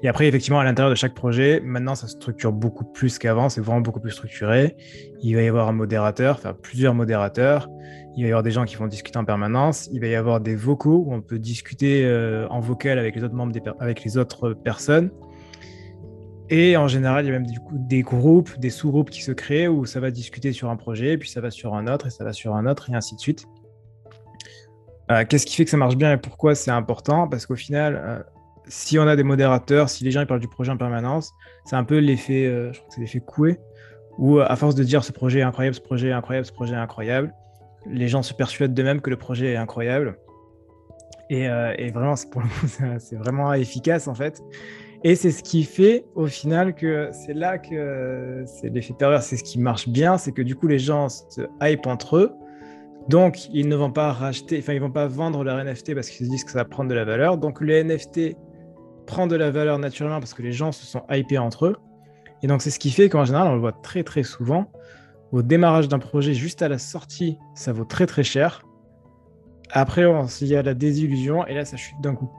[0.01, 3.59] Et après, effectivement, à l'intérieur de chaque projet, maintenant, ça structure beaucoup plus qu'avant, c'est
[3.59, 4.77] vraiment beaucoup plus structuré.
[5.21, 7.67] Il va y avoir un modérateur, enfin plusieurs modérateurs.
[8.15, 9.89] Il va y avoir des gens qui vont discuter en permanence.
[9.91, 12.09] Il va y avoir des vocaux où on peut discuter
[12.49, 15.11] en vocal avec les autres membres, avec les autres personnes.
[16.49, 19.31] Et en général, il y a même du coup des groupes, des sous-groupes qui se
[19.31, 22.09] créent où ça va discuter sur un projet, puis ça va sur un autre, et
[22.09, 23.45] ça va sur un autre, et ainsi de suite.
[25.11, 27.27] Euh, qu'est-ce qui fait que ça marche bien et pourquoi c'est important?
[27.27, 28.19] Parce qu'au final, euh,
[28.67, 31.33] si on a des modérateurs, si les gens parlent du projet en permanence,
[31.65, 33.59] c'est un peu l'effet, euh, je crois c'est l'effet coué,
[34.17, 36.73] où à force de dire ce projet est incroyable, ce projet est incroyable, ce projet
[36.73, 37.33] est incroyable,
[37.87, 40.17] les gens se persuadent d'eux-mêmes que le projet est incroyable.
[41.31, 42.41] Et, et vraiment, coup,
[42.97, 44.41] c'est vraiment efficace en fait.
[45.03, 49.37] Et c'est ce qui fait au final que c'est là que c'est l'effet pervers, c'est
[49.37, 52.33] ce qui marche bien, c'est que du coup les gens se hype entre eux.
[53.07, 56.25] Donc ils ne vont pas racheter, enfin ils vont pas vendre leur NFT parce qu'ils
[56.25, 57.37] se disent que ça va prendre de la valeur.
[57.37, 58.35] Donc le NFT
[59.07, 61.77] prend de la valeur naturellement parce que les gens se sont hypés entre eux.
[62.43, 64.69] Et donc c'est ce qui fait qu'en général, on le voit très très souvent,
[65.31, 68.63] au démarrage d'un projet, juste à la sortie, ça vaut très très cher.
[69.71, 70.03] Après,
[70.41, 72.29] il y a la désillusion et là, ça chute d'un coup.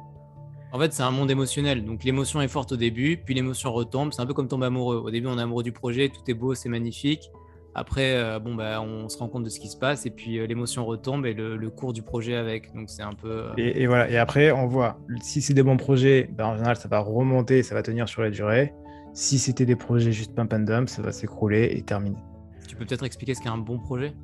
[0.73, 1.85] En fait, c'est un monde émotionnel.
[1.85, 4.13] Donc, l'émotion est forte au début, puis l'émotion retombe.
[4.13, 4.97] C'est un peu comme tomber amoureux.
[5.05, 7.31] Au début, on est amoureux du projet, tout est beau, c'est magnifique.
[7.75, 10.39] Après, euh, bon, bah, on se rend compte de ce qui se passe, et puis
[10.39, 12.73] euh, l'émotion retombe et le, cours du projet avec.
[12.75, 13.31] Donc, c'est un peu.
[13.31, 14.11] Euh, et, voilà.
[14.11, 17.63] Et après, on voit si c'est des bons projets, bah, en général, ça va remonter,
[17.63, 18.73] ça va tenir sur la durée.
[19.13, 22.19] Si c'était des projets juste pump and dump, ça va s'écrouler et terminer.
[22.69, 24.15] Tu peux peut-être expliquer ce qu'est un bon projet?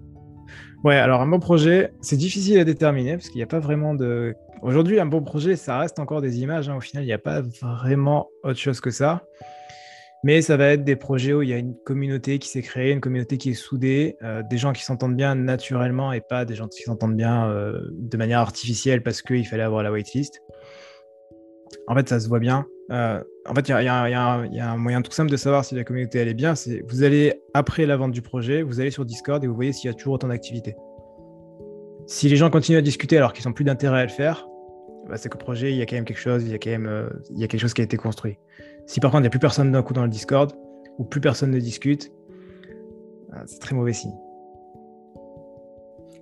[0.85, 3.95] Ouais, alors un bon projet, c'est difficile à déterminer parce qu'il n'y a pas vraiment
[3.95, 4.35] de.
[4.63, 6.69] Aujourd'hui, un bon projet, ça reste encore des images.
[6.69, 6.77] Hein.
[6.77, 9.23] Au final, il n'y a pas vraiment autre chose que ça.
[10.25, 12.91] Mais ça va être des projets où il y a une communauté qui s'est créée,
[12.91, 16.55] une communauté qui est soudée, euh, des gens qui s'entendent bien naturellement et pas des
[16.55, 20.43] gens qui s'entendent bien euh, de manière artificielle parce qu'il fallait avoir la waitlist.
[21.87, 22.67] En fait, ça se voit bien.
[22.91, 26.19] Euh, en fait, il y, a un moyen tout simple de savoir si la communauté
[26.19, 26.55] elle est bien.
[26.55, 29.73] C'est vous allez après la vente du projet, vous allez sur Discord et vous voyez
[29.73, 30.75] s'il y a toujours autant d'activité.
[32.07, 34.47] Si les gens continuent à discuter alors qu'ils n'ont plus d'intérêt à le faire,
[35.09, 36.71] bah, c'est le projet, il y a quand même quelque chose, il y a quand
[36.71, 38.39] même euh, quelque chose qui a été construit.
[38.87, 40.53] Si par contre il n'y a plus personne d'un coup dans le Discord
[40.99, 42.13] ou plus personne ne discute,
[43.35, 44.15] euh, c'est très mauvais signe.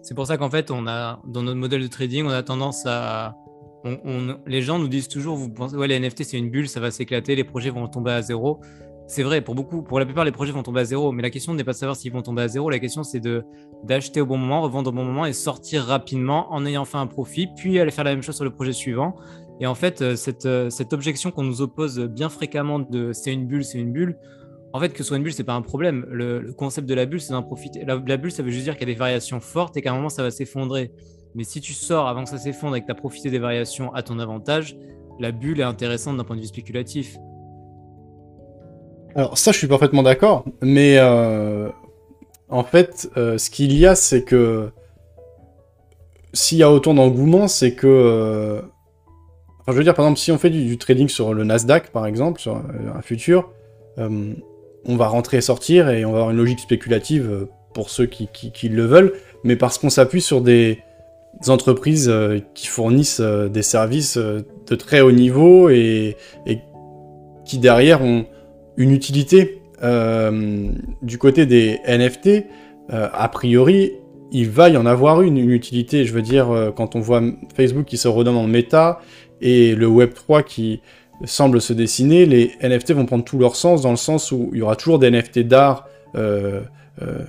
[0.03, 2.85] C'est pour ça qu'en fait, on a dans notre modèle de trading, on a tendance
[2.87, 3.37] à
[4.47, 6.91] les gens nous disent toujours, vous pensez, ouais, les NFT c'est une bulle, ça va
[6.91, 8.61] s'éclater, les projets vont tomber à zéro.
[9.07, 11.13] C'est vrai, pour beaucoup, pour la plupart, les projets vont tomber à zéro.
[11.13, 12.71] Mais la question n'est pas de savoir s'ils vont tomber à zéro.
[12.71, 13.45] La question, c'est de
[13.85, 17.07] d'acheter au bon moment, revendre au bon moment et sortir rapidement en ayant fait un
[17.07, 19.15] profit, puis aller faire la même chose sur le projet suivant.
[19.61, 23.33] Et en fait, euh, cette, euh, cette objection qu'on nous oppose bien fréquemment de c'est
[23.33, 24.19] une bulle, c'est une bulle.
[24.73, 26.05] En fait, que ce soit une bulle, c'est pas un problème.
[26.11, 27.85] Le, concept de la bulle, c'est d'en profiter.
[27.85, 29.95] La, bulle, ça veut juste dire qu'il y a des variations fortes et qu'à un
[29.95, 30.91] moment, ça va s'effondrer.
[31.37, 33.95] Mais si tu sors avant que ça s'effondre et que tu as profité des variations
[33.95, 34.77] à ton avantage,
[35.21, 37.17] la bulle est intéressante d'un point de vue spéculatif.
[39.17, 41.69] Alors ça, je suis parfaitement d'accord, mais euh,
[42.49, 44.71] en fait, euh, ce qu'il y a, c'est que
[46.33, 47.87] s'il y a autant d'engouement, c'est que...
[47.87, 48.61] Euh,
[49.61, 52.07] enfin, je veux dire, par exemple, si on fait du, trading sur le Nasdaq, par
[52.07, 53.51] exemple, sur un futur,
[53.97, 58.69] on va rentrer et sortir et on va avoir une logique spéculative pour ceux qui
[58.69, 59.13] le veulent,
[59.45, 60.81] mais parce qu'on s'appuie sur des,
[61.49, 62.13] entreprises
[62.55, 66.17] qui fournissent des services de très haut niveau et,
[67.45, 68.25] qui derrière ont
[68.77, 69.61] une utilité.
[71.03, 72.47] du côté des NFT,
[72.91, 73.93] a priori,
[74.33, 76.05] il va y en avoir une, une utilité.
[76.05, 77.23] Je veux dire, quand on voit
[77.55, 79.01] Facebook qui se redonne en méta
[79.41, 80.81] et le Web3 qui
[81.25, 84.59] semble se dessiner, les NFT vont prendre tout leur sens dans le sens où il
[84.59, 85.87] y aura toujours des NFT d'art
[87.03, 87.23] euh,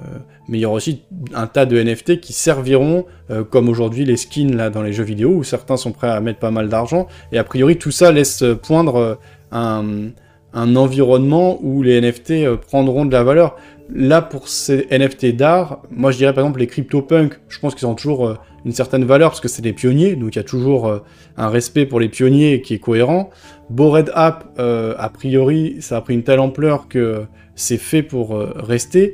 [0.48, 1.02] mais il y aura aussi
[1.34, 5.04] un tas de NFT qui serviront, euh, comme aujourd'hui les skins là, dans les jeux
[5.04, 7.08] vidéo, où certains sont prêts à mettre pas mal d'argent.
[7.32, 9.16] Et a priori, tout ça laisse poindre euh,
[9.52, 10.12] un,
[10.56, 13.56] un environnement où les NFT prendront de la valeur.
[13.94, 17.88] Là, pour ces NFT d'art, moi je dirais par exemple les CryptoPunk, je pense qu'ils
[17.88, 21.02] ont toujours une certaine valeur parce que c'est des pionniers, donc il y a toujours
[21.38, 23.30] un respect pour les pionniers qui est cohérent.
[23.70, 29.14] Bored App, a priori, ça a pris une telle ampleur que c'est fait pour rester.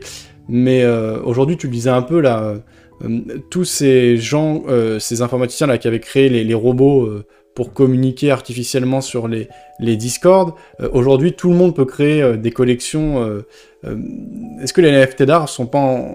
[0.52, 2.56] Mais euh, aujourd'hui, tu le disais un peu là,
[3.04, 7.10] euh, tous ces gens, euh, ces informaticiens là qui avaient créé les, robots
[7.56, 9.48] pour communiquer artificiellement sur les,
[9.80, 10.54] les Discord,
[10.94, 13.44] aujourd'hui tout le monde peut créer des collections.
[13.84, 16.08] Est-ce que les NFT d'art sont pas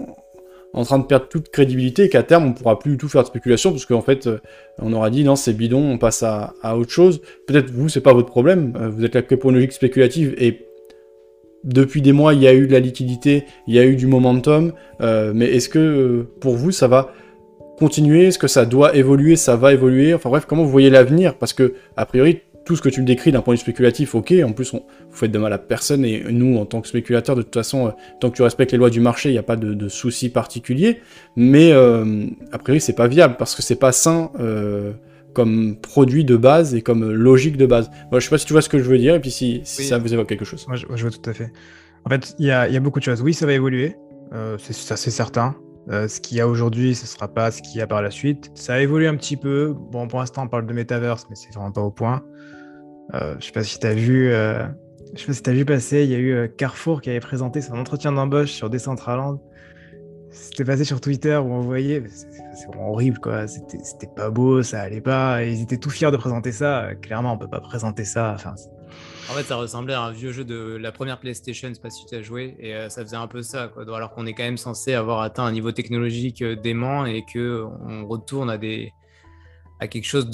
[0.73, 3.23] en train de perdre toute crédibilité et qu'à terme, on pourra plus du tout faire
[3.23, 4.39] de spéculation parce qu'en fait, euh,
[4.79, 7.21] on aura dit non, c'est bidon, on passe à, autre chose.
[7.47, 10.35] Peut-être vous, c'est pas votre problème, euh, vous êtes là que pour une logique spéculative
[10.37, 10.65] et
[11.63, 14.07] depuis des mois, il y a eu de la liquidité, il y a eu du
[14.07, 14.71] momentum,
[15.01, 17.11] euh, mais est-ce que pour vous, ça va
[17.77, 21.35] continuer Est-ce que ça doit évoluer Ça va évoluer Enfin bref, comment vous voyez l'avenir?
[21.35, 24.13] Parce que, a priori, tout ce que tu me décris d'un point de vue spéculatif,
[24.13, 26.87] ok, en plus, on, vous faites de mal à personne, et nous, en tant que
[26.89, 29.37] spéculateurs, de toute façon, euh, tant que tu respectes les lois du marché, il n'y
[29.37, 30.99] a pas de, de soucis particuliers,
[31.37, 34.91] mais euh, a priori, c'est pas viable, parce que c'est pas sain euh,
[35.33, 37.89] comme produit de base et comme logique de base.
[38.11, 39.61] Moi, je sais pas si tu vois ce que je veux dire, et puis si,
[39.63, 40.65] ça vous évoque quelque chose.
[40.67, 41.53] Moi, je, vois tout à fait.
[42.03, 43.21] En fait, il y a, y a, beaucoup de choses.
[43.21, 43.95] Oui, ça va évoluer,
[44.57, 45.55] c'est certain.
[45.89, 48.51] Ce qu'il y a aujourd'hui, ce sera pas ce qu'il y a par la suite.
[48.55, 49.73] Ça a évolué un petit peu.
[49.91, 52.23] Bon, pour l'instant, on parle de metaverse, mais c'est vraiment pas au point.
[53.13, 54.65] Euh, je sais pas si tu as vu, euh,
[55.15, 57.19] sais pas si tu as vu passer, il y a eu euh, Carrefour qui avait
[57.19, 59.39] présenté son entretien d'embauche sur Decentraland.
[60.29, 65.01] C'était passé sur Twitter où on voyait, c'est horrible quoi, c'était pas beau, ça allait
[65.01, 66.89] pas, ils étaient tout fiers de présenter ça.
[67.01, 68.35] Clairement, on peut pas présenter ça.
[69.29, 71.89] En fait, ça ressemblait à un vieux jeu de la première PlayStation, je sais pas
[71.89, 73.83] si tu as joué, et ça faisait un peu ça, quoi.
[73.95, 78.07] Alors qu'on est quand même censé avoir atteint un niveau technologique dément et que on
[78.07, 78.93] retourne à des
[79.79, 80.29] à quelque chose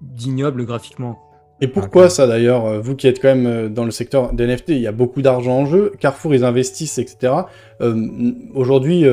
[0.00, 1.18] d'ignoble graphiquement.
[1.60, 4.46] Et pourquoi ça d'ailleurs euh, Vous qui êtes quand même euh, dans le secteur des
[4.46, 7.32] NFT, il y a beaucoup d'argent en jeu, Carrefour ils investissent, etc.
[7.80, 9.04] Euh, aujourd'hui,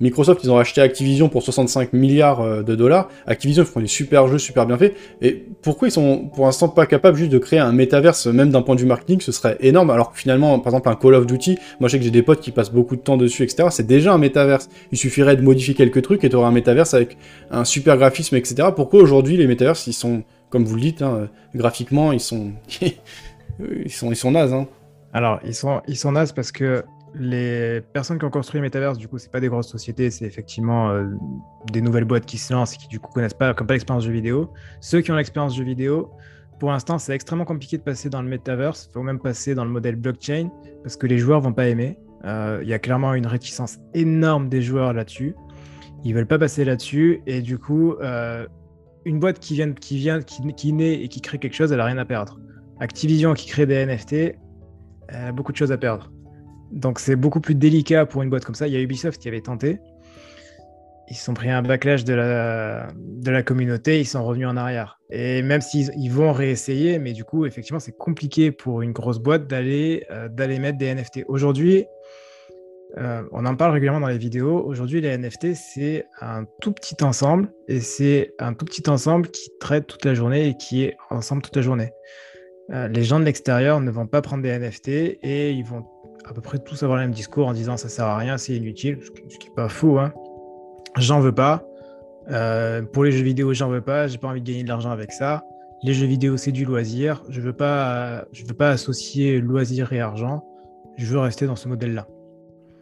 [0.00, 3.08] Microsoft ils ont acheté Activision pour 65 milliards de dollars.
[3.26, 4.96] Activision ils font des super jeux, super bien faits.
[5.22, 8.62] Et pourquoi ils sont pour l'instant pas capables juste de créer un métaverse, même d'un
[8.62, 9.90] point de vue marketing, ce serait énorme.
[9.90, 12.22] Alors que finalement, par exemple, un Call of Duty, moi je sais que j'ai des
[12.22, 13.68] potes qui passent beaucoup de temps dessus, etc.
[13.70, 14.68] C'est déjà un métaverse.
[14.92, 17.16] Il suffirait de modifier quelques trucs et tu auras un métaverse avec
[17.50, 18.68] un super graphisme, etc.
[18.74, 23.90] Pourquoi aujourd'hui les métaverses ils sont comme vous le dites, hein, graphiquement, ils sont, ils
[23.90, 24.52] sont, ils sont nazes.
[24.52, 24.66] Hein.
[25.12, 29.08] Alors, ils sont, ils sont nazes parce que les personnes qui ont construit Metaverse, du
[29.08, 31.06] coup, c'est pas des grosses sociétés, c'est effectivement euh,
[31.72, 34.04] des nouvelles boîtes qui se lancent et qui du coup connaissent pas, comme pas l'expérience
[34.04, 34.52] jeu vidéo.
[34.80, 36.10] Ceux qui ont l'expérience jeu vidéo,
[36.58, 38.90] pour l'instant, c'est extrêmement compliqué de passer dans le Metaverse.
[38.92, 40.50] Faut même passer dans le modèle blockchain
[40.82, 41.98] parce que les joueurs vont pas aimer.
[42.24, 45.36] Euh, il y a clairement une réticence énorme des joueurs là-dessus.
[46.04, 48.46] Ils veulent pas passer là-dessus et du coup, euh,
[49.04, 51.84] une boîte qui vient, qui vient, qui, naît et qui crée quelque chose, elle a
[51.84, 52.40] rien à perdre.
[52.80, 54.36] Activision qui crée des NFT, elle
[55.10, 56.12] a beaucoup de choses à perdre.
[56.72, 58.66] Donc c'est beaucoup plus délicat pour une boîte comme ça.
[58.66, 59.80] Il y a Ubisoft qui avait tenté.
[61.10, 65.00] Ils sont pris un backlash de la, de la communauté, ils sont revenus en arrière.
[65.10, 69.18] Et même s'ils ils vont réessayer, mais du coup, effectivement, c'est compliqué pour une grosse
[69.18, 70.28] boîte d'aller euh,
[70.58, 71.24] mettre des NFT.
[71.28, 71.86] Aujourd'hui,
[72.96, 74.62] euh, on en parle régulièrement dans les vidéos.
[74.64, 79.50] Aujourd'hui, les NFT, c'est un tout petit ensemble et c'est un tout petit ensemble qui
[79.60, 81.92] traite toute la journée et qui est ensemble toute la journée.
[82.70, 85.86] Euh, les gens de l'extérieur ne vont pas prendre des NFT et ils vont
[86.24, 88.54] à peu près tous avoir le même discours en disant ça sert à rien, c'est
[88.54, 89.98] inutile, ce qui n'est pas faux.
[89.98, 90.12] Hein.
[90.96, 91.64] J'en veux pas.
[92.30, 94.08] Euh, pour les jeux vidéo, j'en veux pas.
[94.08, 95.44] J'ai pas envie de gagner de l'argent avec ça.
[95.82, 97.22] Les jeux vidéo, c'est du loisir.
[97.28, 100.44] Je veux pas, je veux pas associer loisir et argent.
[100.96, 102.06] Je veux rester dans ce modèle-là.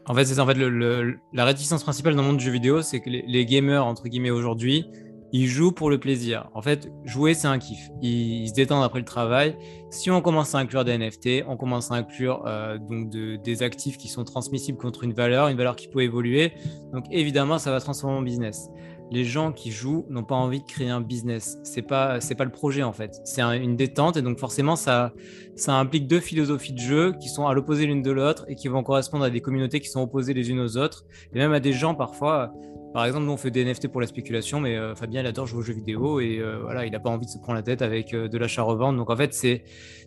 [0.09, 3.01] En fait, c'est en fait la réticence principale dans le monde du jeu vidéo, c'est
[3.01, 4.89] que les, gamers entre guillemets aujourd'hui,
[5.33, 6.49] ils jouent pour le plaisir.
[6.55, 7.91] En fait, jouer c'est un kiff.
[8.03, 9.57] Ils, se détendent après le travail.
[9.91, 13.99] Si on commence à inclure des NFT, on commence à inclure euh, donc des actifs
[13.99, 16.53] qui sont transmissibles contre une valeur, une valeur qui peut évoluer.
[16.93, 18.71] Donc évidemment, ça va transformer en business
[19.11, 21.59] les gens qui jouent n'ont pas envie de créer un business.
[21.63, 23.21] C'est pas c'est pas le projet en fait.
[23.25, 25.13] C'est une détente et donc forcément ça
[25.55, 28.69] ça implique deux philosophies de jeu qui sont à l'opposé l'une de l'autre et qui
[28.69, 31.61] vont correspondre à des communautés qui sont opposées les unes aux autres et même à
[31.61, 32.53] des gens parfois
[32.93, 35.47] par exemple, nous on fait des NFT pour la spéculation, mais euh, Fabien il adore
[35.47, 37.63] jouer aux jeux vidéo et euh, voilà, il n'a pas envie de se prendre la
[37.63, 38.97] tête avec euh, de l'achat-revente.
[38.97, 39.65] Donc en fait, c'est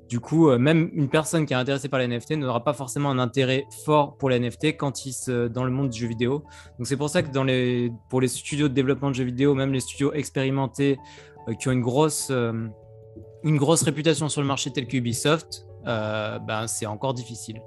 [0.09, 3.19] du coup, même une personne qui est intéressée par les NFT n'aura pas forcément un
[3.19, 6.43] intérêt fort pour les NFT quand il se dans le monde du jeu vidéo.
[6.79, 9.53] Donc c'est pour ça que dans les, pour les studios de développement de jeux vidéo,
[9.53, 10.97] même les studios expérimentés
[11.59, 17.13] qui ont une grosse, une grosse réputation sur le marché tel qu'Ubisoft, ben, c'est encore
[17.13, 17.61] difficile.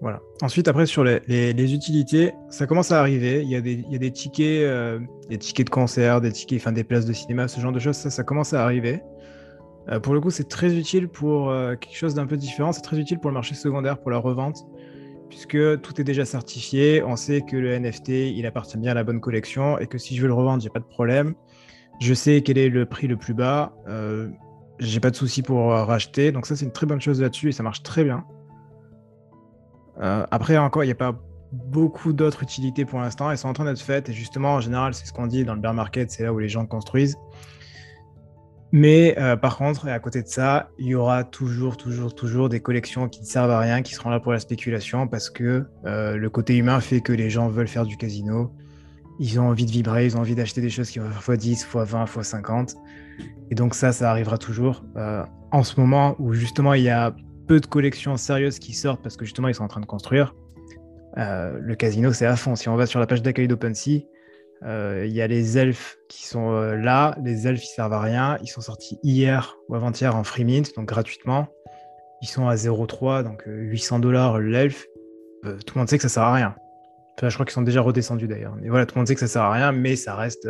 [0.00, 0.20] Voilà.
[0.42, 3.42] Ensuite, après, sur les, utilités, ça commence à arriver.
[3.42, 4.98] Il y a des, tickets, euh,
[5.30, 7.96] des tickets de concert, des tickets, enfin des places de cinéma, ce genre de choses,
[7.96, 9.02] ça, commence à arriver.
[9.90, 12.72] Euh, pour le coup, c'est très utile pour euh, quelque chose d'un peu différent.
[12.72, 14.66] C'est très utile pour le marché secondaire, pour la revente,
[15.30, 17.02] puisque tout est déjà certifié.
[17.02, 20.14] On sait que le NFT, il appartient bien à la bonne collection et que si
[20.14, 21.34] je veux le revendre, j'ai pas de problème.
[22.00, 23.72] Je sais quel est le prix le plus bas.
[24.78, 26.32] j'ai pas de souci pour racheter.
[26.32, 28.26] Donc ça, c'est une très bonne chose là-dessus et ça marche très bien.
[30.00, 31.18] Euh, après, encore, il n'y a pas
[31.52, 33.30] beaucoup d'autres utilités pour l'instant.
[33.30, 34.08] Elles sont en train d'être faites.
[34.08, 36.38] Et justement, en général, c'est ce qu'on dit dans le bear market, c'est là où
[36.38, 37.16] les gens construisent.
[38.72, 42.48] Mais euh, par contre, et à côté de ça, il y aura toujours, toujours, toujours
[42.48, 45.64] des collections qui ne servent à rien, qui seront là pour la spéculation, parce que
[45.86, 48.52] euh, le côté humain fait que les gens veulent faire du casino.
[49.18, 51.64] Ils ont envie de vibrer, ils ont envie d'acheter des choses qui vont faire x10,
[51.64, 52.74] x20, x50.
[53.50, 54.84] Et donc ça, ça arrivera toujours.
[55.52, 57.14] En ce moment où justement il y a
[57.46, 60.34] peu de collections sérieuses qui sortent parce que justement ils sont en train de construire,
[61.16, 62.56] le casino c'est à fond.
[62.56, 64.06] Si on va sur la page d'accueil d'OpenSea,
[64.64, 67.16] euh, il y a les elfes qui sont euh, là.
[67.22, 68.38] Les elfes, ils servent à rien.
[68.42, 71.48] Ils sont sortis hier ou avant-hier en free mint, donc gratuitement.
[72.22, 74.86] Ils sont à 0,3, donc 800 euh, dollars l'elfe.
[75.42, 76.54] tout le monde sait que ça sert à rien.
[77.22, 78.54] Je crois qu'ils sont déjà redescendus d'ailleurs.
[78.60, 80.48] Mais voilà, tout le monde sait que ça sert à rien, mais ça reste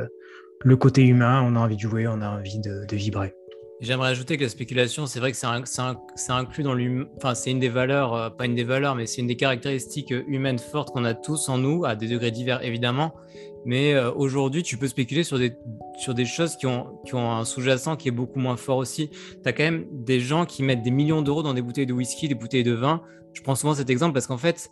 [0.64, 1.42] le côté humain.
[1.44, 3.34] On a envie de jouer, on a envie de, vibrer.
[3.80, 7.06] J'aimerais ajouter que la spéculation, c'est vrai que c'est inclus dans l'humain.
[7.18, 10.58] Enfin, c'est une des valeurs, pas une des valeurs, mais c'est une des caractéristiques humaines
[10.58, 13.12] fortes qu'on a tous en nous, à des degrés divers évidemment.
[13.66, 17.96] Mais euh, aujourd'hui, tu peux spéculer sur des, choses qui ont, qui ont un sous-jacent
[17.96, 19.10] qui est beaucoup moins fort aussi.
[19.10, 21.92] Tu as quand même des gens qui mettent des millions d'euros dans des bouteilles de
[21.92, 23.02] whisky, des bouteilles de vin.
[23.32, 24.70] Je prends souvent cet exemple parce qu'en fait,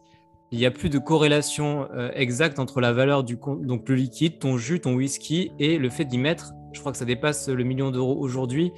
[0.52, 4.38] il n'y a plus de corrélation euh, exacte entre la valeur du donc le liquide,
[4.38, 6.52] ton jus, ton whisky et le fait d'y mettre.
[6.74, 8.72] Je crois que ça dépasse le million d'euros aujourd'hui.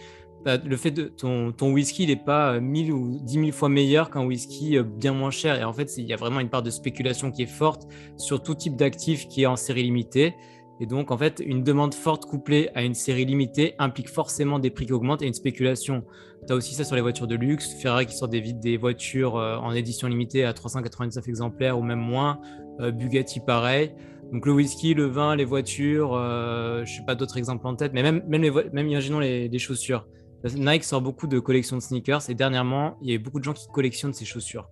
[0.47, 3.69] Bah, le fait de ton, whisky, il n'est pas 1000 euh, ou 10 000 fois
[3.69, 5.61] meilleur qu'un whisky euh, bien moins cher.
[5.61, 8.41] Et en fait, il y a vraiment une part de spéculation qui est forte sur
[8.41, 10.37] tout type d'actif qui est en série limitée.
[10.79, 14.71] Et donc, en fait, une demande forte couplée à une série limitée implique forcément des
[14.71, 16.05] prix qui augmentent et une spéculation.
[16.47, 17.75] Tu as aussi ça sur les voitures de luxe.
[17.83, 21.99] Ferrari qui sort des, des voitures euh, en édition limitée à 399 exemplaires ou même
[21.99, 22.39] moins.
[22.79, 23.95] Bugatti, pareil.
[24.33, 27.93] Donc le whisky, le vin, les voitures, je ne sais pas d'autres exemples en tête,
[27.95, 30.07] mais même, même, même imaginons les, chaussures.
[30.45, 33.45] Nike sort beaucoup de collections de sneakers et dernièrement, il y a eu beaucoup de
[33.45, 34.69] gens qui collectionnent ces chaussures.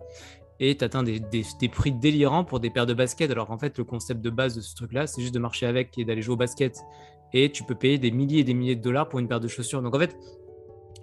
[0.59, 1.21] Et tu atteins des,
[1.71, 3.31] prix délirants pour des paires de baskets.
[3.31, 5.97] Alors en fait, le concept de base de ce truc-là, c'est juste de marcher avec
[5.97, 6.79] et d'aller jouer au basket.
[7.33, 9.47] Et tu peux payer des milliers et des milliers de dollars pour une paire de
[9.47, 9.81] chaussures.
[9.81, 10.15] Donc en fait,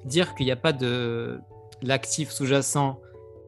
[0.04, 1.38] dire qu'il n'y a pas de
[1.82, 2.98] l'actif sous-jacent,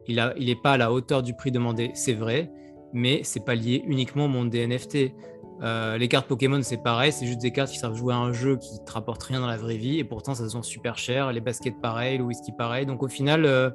[0.07, 2.51] il n'est pas à la hauteur du prix demandé, c'est vrai,
[2.93, 5.13] mais c'est pas lié uniquement au monde des NFT.
[5.61, 8.33] Euh, les cartes Pokémon, c'est pareil, c'est juste des cartes qui servent jouer à un
[8.33, 10.97] jeu qui te rapporte rien dans la vraie vie, et pourtant ça se vend super
[10.97, 11.31] cher.
[11.31, 12.85] Les baskets, pareil, le whisky, pareil.
[12.85, 13.69] Donc au final, euh,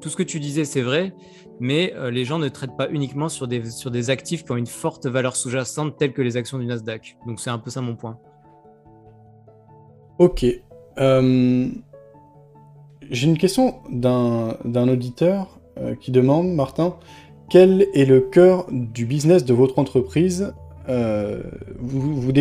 [0.00, 1.14] tout ce que tu disais, c'est vrai,
[1.60, 4.56] mais euh, les gens ne traitent pas uniquement sur des, sur des actifs qui ont
[4.56, 7.16] une forte valeur sous-jacente, telles que les actions du Nasdaq.
[7.26, 8.18] Donc c'est un peu ça mon point.
[10.18, 10.44] Ok.
[13.10, 15.58] J'ai une question d'un auditeur
[16.00, 16.96] qui demande, Martin,
[17.50, 20.52] quel est le cœur du business de votre entreprise
[20.88, 21.42] euh,
[21.78, 22.32] vous, vous,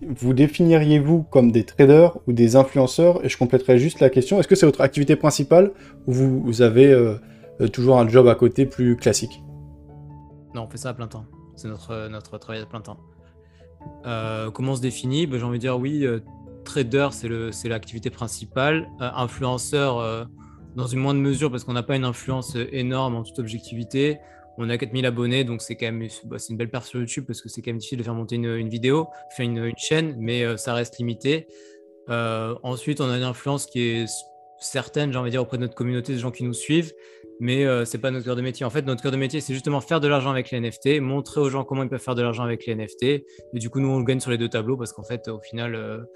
[0.00, 3.24] vous définiriez-vous comme des traders ou des influenceurs?
[3.24, 5.72] Et je compléterai juste la question, est-ce que c'est votre activité principale
[6.06, 7.14] ou vous, avez euh,
[7.60, 9.42] euh, toujours un job à côté plus classique?
[10.54, 11.24] Non, on fait ça à plein temps.
[11.56, 12.98] C'est notre, notre travail à plein temps.
[14.52, 15.26] comment on se définit?
[15.26, 16.06] Ben, J'ai envie de dire oui,
[16.64, 18.88] trader, c'est l'activité principale.
[19.00, 20.28] influenceur,
[20.76, 24.18] dans une moindre mesure, parce qu'on n'a pas une influence énorme en toute objectivité.
[24.62, 27.40] On a 4000 abonnés, donc c'est quand même bah, une belle perte sur YouTube parce
[27.40, 30.58] que c'est quand même difficile de faire monter une, vidéo, faire une, chaîne, mais euh,
[30.58, 31.46] ça reste limité.
[32.10, 34.04] Euh, ensuite, on a une influence qui est
[34.58, 36.92] certaine, j'ai envie de dire, auprès de notre communauté, des gens qui nous suivent,
[37.40, 38.66] mais euh, c'est pas notre cœur de métier.
[38.66, 41.40] En fait, notre cœur de métier, c'est justement faire de l'argent avec les NFT, montrer
[41.40, 43.02] aux gens comment ils peuvent faire de l'argent avec les NFT.
[43.04, 45.40] Et du coup, nous, on le gagne sur les deux tableaux parce qu'en fait, au
[45.40, 46.06] final,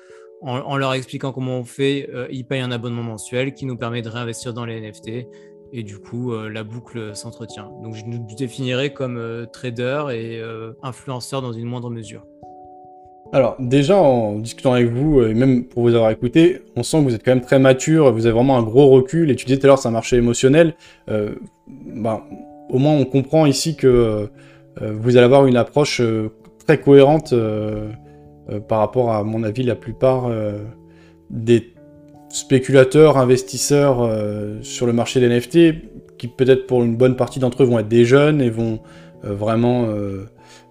[0.43, 4.03] en, en, leur expliquant comment on fait, ils payent un abonnement mensuel qui nous permet
[4.03, 5.27] de réinvestir dans les NFT
[5.75, 7.69] et du coup euh, la boucle s'entretient.
[7.83, 12.25] Donc je nous définirais comme euh, trader et euh, influenceur dans une moindre mesure.
[13.33, 17.03] Alors déjà en discutant avec vous et même pour vous avoir écouté, on sent que
[17.03, 19.59] vous êtes quand même très mature, vous avez vraiment un gros recul et tu disais
[19.59, 20.75] tout à l'heure c'est un marché émotionnel.
[21.09, 22.23] ben,
[22.71, 24.29] au moins on comprend ici que
[24.81, 26.01] vous allez avoir une approche
[26.65, 27.35] très cohérente
[28.69, 30.31] par rapport à mon avis la plupart
[31.31, 31.74] des
[32.35, 37.63] spéculateurs, investisseurs euh, sur le marché des NFT, qui peut-être pour une bonne partie d'entre
[37.63, 38.81] eux vont être des jeunes et vont
[39.25, 40.25] euh, vraiment euh,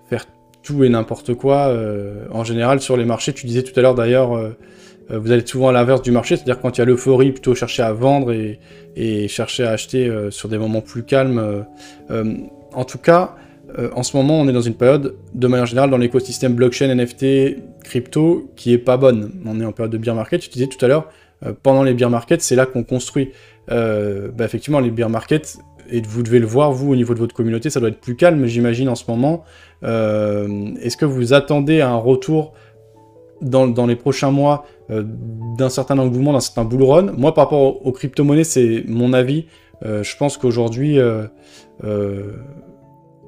[0.10, 0.26] faire
[0.62, 1.76] tout et n'importe quoi.
[2.32, 4.39] en général, sur les marchés, tu disais tout à l'heure d'ailleurs,
[5.10, 7.84] vous allez souvent à l'inverse du marché, c'est-à-dire quand il y a l'euphorie, plutôt chercher
[7.84, 11.65] à vendre et, chercher à acheter sur des moments plus calmes.
[12.10, 13.36] en tout cas,
[13.93, 17.58] en ce moment, on est dans une période, de manière générale, dans l'écosystème blockchain, NFT,
[17.84, 19.34] crypto, qui est pas bonne.
[19.45, 20.39] On est en période de bear market.
[20.39, 21.10] Tu disais tout à l'heure,
[21.62, 23.32] pendant les beer markets, c'est là qu'on construit.
[23.71, 25.58] Euh, bah, effectivement, les beer markets,
[25.89, 28.15] et vous devez le voir, vous, au niveau de votre communauté, ça doit être plus
[28.15, 29.43] calme, j'imagine, en ce moment.
[29.84, 32.53] Euh, est-ce que vous attendez un retour
[33.41, 37.11] dans, les prochains mois d'un certain engouement, d'un certain bull run?
[37.17, 39.47] Moi, par rapport aux, crypto-monnaies, c'est mon avis.
[39.84, 40.97] je pense qu'aujourd'hui,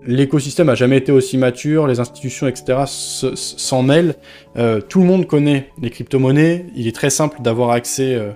[0.06, 2.84] l'écosystème a jamais été aussi mature, les institutions, etc.
[2.88, 4.16] s'en mêlent.
[4.58, 6.68] Euh, tout le monde connaît les crypto-monnaies.
[6.76, 8.32] Il est très simple d'avoir accès euh,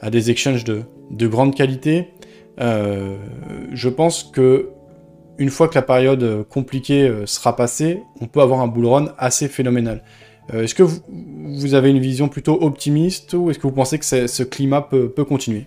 [0.00, 2.08] à des exchanges de, de grande qualité.
[2.60, 3.16] Euh,
[3.72, 4.70] je pense que
[5.38, 9.48] une fois que la période compliquée sera passée, on peut avoir un bull run assez
[9.48, 10.04] phénoménal.
[10.52, 14.42] est-ce que vous, avez une vision plutôt optimiste ou est-ce que vous pensez que ce
[14.42, 15.66] climat peut, peut continuer?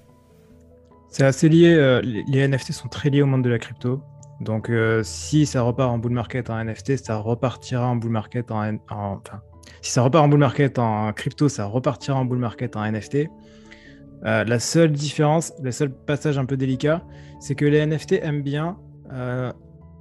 [1.10, 3.99] C'est assez lié, les NFT sont très liés au monde de la crypto.
[4.44, 8.52] Donc, euh, si ça repart en bull market en NFT, ça repartira en bull market
[8.52, 9.41] en, enfin,
[9.82, 10.80] si ça repart en bull market
[11.16, 13.30] crypto, ça repartira en bull market en NFT.
[14.26, 17.04] Euh, la seule différence, le seul passage un peu délicat,
[17.39, 18.78] c'est que les NFT aiment bien
[19.12, 19.52] euh,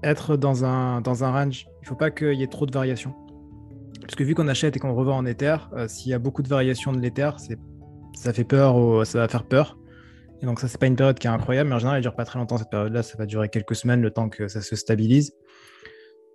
[0.03, 1.67] être dans un, dans un range.
[1.81, 3.15] Il ne faut pas qu'il y ait trop de variations.
[4.01, 6.49] Parce que vu qu'on achète et qu'on revend en Ether, s'il y a beaucoup de
[6.49, 7.31] variations de l'Ether,
[8.15, 9.77] ça fait peur, ça va faire peur.
[10.43, 12.17] Et donc ça, c'est pas une période qui est incroyable, mais en général, elle dure
[12.17, 13.03] pas très longtemps cette période-là.
[13.03, 15.35] Ça va durer quelques semaines, le temps que ça se stabilise.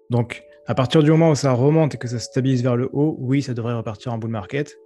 [0.09, 2.89] Donc, à partir du moment où ça remonte et que ça se stabilise vers le
[2.93, 4.77] haut, oui, ça devrait repartir en bull market.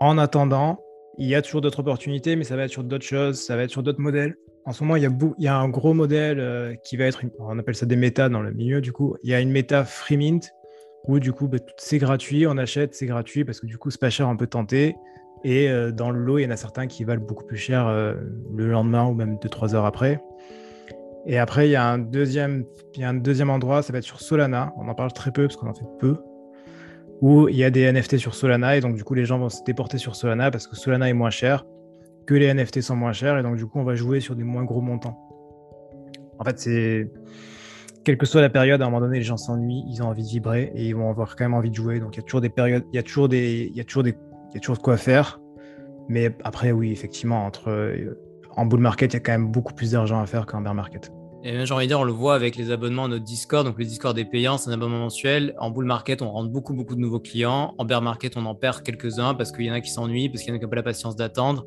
[0.00, 0.80] En attendant,
[1.18, 3.64] il y a toujours d'autres opportunités, mais ça va être sur d'autres choses, ça va
[3.64, 4.36] être sur d'autres modèles.
[4.64, 5.02] En ce moment, il
[5.38, 8.42] y a, un gros modèle euh, qui va être, on appelle ça des méta dans
[8.42, 9.16] le milieu, du coup.
[9.24, 10.52] Il y a une méta free mint
[11.08, 14.00] où, du coup, bah, c'est gratuit, on achète, c'est gratuit parce que, du coup, c'est
[14.00, 14.94] pas cher, on peut tenter.
[15.44, 17.86] Et euh, dans le lot, il y en a certains qui valent beaucoup plus cher
[17.86, 18.14] euh,
[18.54, 20.20] le lendemain ou même 2-3 heures après.
[21.26, 22.64] Et après, il y, a un deuxième,
[22.94, 24.72] il y a un deuxième endroit, ça va être sur Solana.
[24.78, 26.16] On en parle très peu parce qu'on en fait peu.
[27.20, 29.48] Où il y a des NFT sur Solana et donc du coup, les gens vont
[29.48, 31.64] se déporter sur Solana parce que Solana est moins cher,
[32.26, 34.44] que les NFT sont moins chers et donc du coup, on va jouer sur des
[34.44, 35.18] moins gros montants.
[36.38, 37.10] En fait, c'est.
[38.04, 40.22] Quelle que soit la période, à un moment donné, les gens s'ennuient, ils ont envie
[40.22, 42.00] de vibrer et ils vont avoir quand même envie de jouer.
[42.00, 43.84] Donc il y a toujours des périodes, il y a toujours des, il y a
[43.84, 44.14] toujours des
[44.50, 45.40] il y a toujours de quoi faire.
[46.08, 48.18] Mais après, oui, effectivement, entre, euh,
[48.56, 50.74] en bull market, il y a quand même beaucoup plus d'argent à faire qu'en bear
[50.74, 51.12] market.
[51.44, 53.64] Et j'ai envie de dire, on le voit avec les abonnements à notre Discord.
[53.64, 55.54] Donc, le Discord est payant, c'est un abonnement mensuel.
[55.58, 57.74] En bull market, on rentre beaucoup, beaucoup de nouveaux clients.
[57.78, 60.42] En bear market, on en perd quelques-uns parce qu'il y en a qui s'ennuient, parce
[60.42, 61.66] qu'il y en a qui n'ont pas la patience d'attendre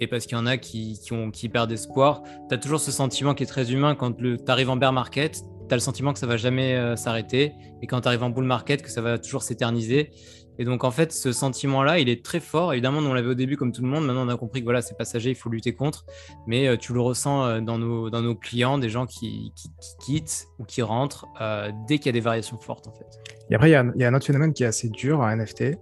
[0.00, 2.22] et parce qu'il y en a qui, qui, ont, qui perdent espoir.
[2.48, 5.44] Tu as toujours ce sentiment qui est très humain quand tu arrives en bear market.
[5.68, 7.52] Tu as le sentiment que ça va jamais euh, s'arrêter.
[7.80, 10.10] Et quand tu arrives en bull market, que ça va toujours s'éterniser.
[10.58, 12.72] Et donc, en fait, ce sentiment-là, il est très fort.
[12.72, 14.06] Évidemment, on l'avait au début comme tout le monde.
[14.06, 16.04] Maintenant, on a compris que voilà, c'est passager, il faut lutter contre.
[16.46, 19.52] Mais euh, tu le ressens euh, dans, nos, dans nos clients, des gens qui,
[20.00, 23.06] quittent ou qui rentrent euh, dès qu'il y a des variations fortes, en fait.
[23.50, 25.78] Et après, il y, a, un autre phénomène qui est assez dur en NFT.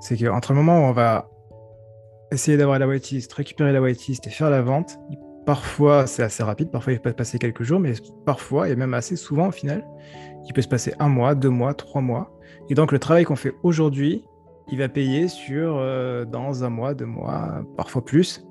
[0.00, 1.28] C'est qu'entre le moment où on va
[2.32, 4.98] essayer d'avoir la whitelist, récupérer la whitelist et faire la vente,
[5.46, 7.92] parfois c'est assez rapide, parfois il peut passer quelques jours, mais
[8.24, 9.86] parfois, et même assez souvent au final,
[10.46, 12.30] il peut se passer un mois, deux mois, trois mois.
[12.70, 14.24] Et donc le travail qu'on fait aujourd'hui,
[14.70, 18.44] il va payer sur euh, dans un mois, deux mois, parfois plus.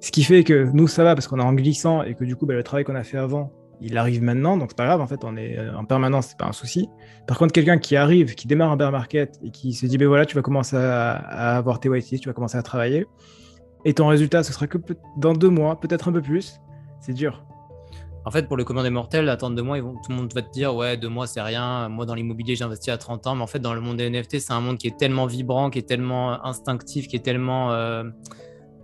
[0.00, 2.36] Ce qui fait que nous, ça va parce qu'on est en glissant et que du
[2.36, 4.56] coup, bah, le travail qu'on a fait avant, il arrive maintenant.
[4.56, 6.88] Donc c'est pas grave, en fait, on est euh, en permanence, c'est pas un souci.
[7.26, 10.08] Par contre, quelqu'un qui arrive, qui démarre un bear market et qui se dit, ben
[10.08, 11.12] voilà, tu vas commencer à,
[11.56, 13.06] avoir tes whitelists, tu vas commencer à travailler.
[13.84, 14.78] Et ton résultat, ce sera que
[15.16, 16.60] dans deux mois, peut-être un peu plus.
[17.00, 17.44] C'est dur.
[18.28, 20.50] En fait, pour le commun des mortels, attendre deux mois, tout le monde va te
[20.50, 21.88] dire Ouais, deux mois, c'est rien.
[21.88, 23.34] Moi, dans l'immobilier, j'ai investi à 30 ans.
[23.34, 25.70] Mais en fait, dans le monde des NFT, c'est un monde qui est tellement vibrant,
[25.70, 28.04] qui est tellement instinctif, qui est tellement euh,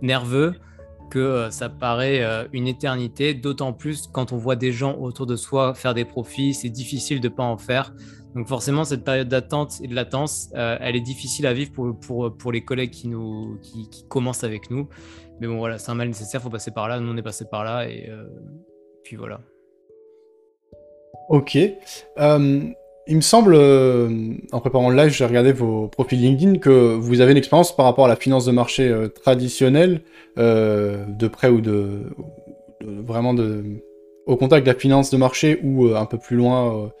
[0.01, 0.55] nerveux
[1.11, 3.35] que euh, ça paraît euh, une éternité.
[3.35, 7.21] D'autant plus quand on voit des gens autour de soi faire des profits, c'est difficile
[7.21, 7.93] de ne pas en faire.
[8.33, 12.35] Donc forcément, cette période d'attente et de latence, elle est difficile à vivre pour, pour,
[12.35, 14.89] pour les collègues qui, nous, qui, qui, commencent avec nous.
[15.39, 16.99] Mais bon, voilà, c'est un mal nécessaire, il faut passer par là.
[16.99, 18.09] Nous, on est passé par là et,
[19.05, 19.39] puis voilà.
[21.29, 21.57] Ok.
[22.19, 22.61] Euh,
[23.07, 27.21] il me semble, euh, en préparant le live, j'ai regardé vos profils LinkedIn, que vous
[27.21, 30.01] avez une expérience par rapport à la finance de marché euh, traditionnelle,
[30.37, 32.09] de près ou de,
[32.81, 33.63] vraiment de,
[34.25, 36.91] au contact de la finance de marché ou un peu plus loin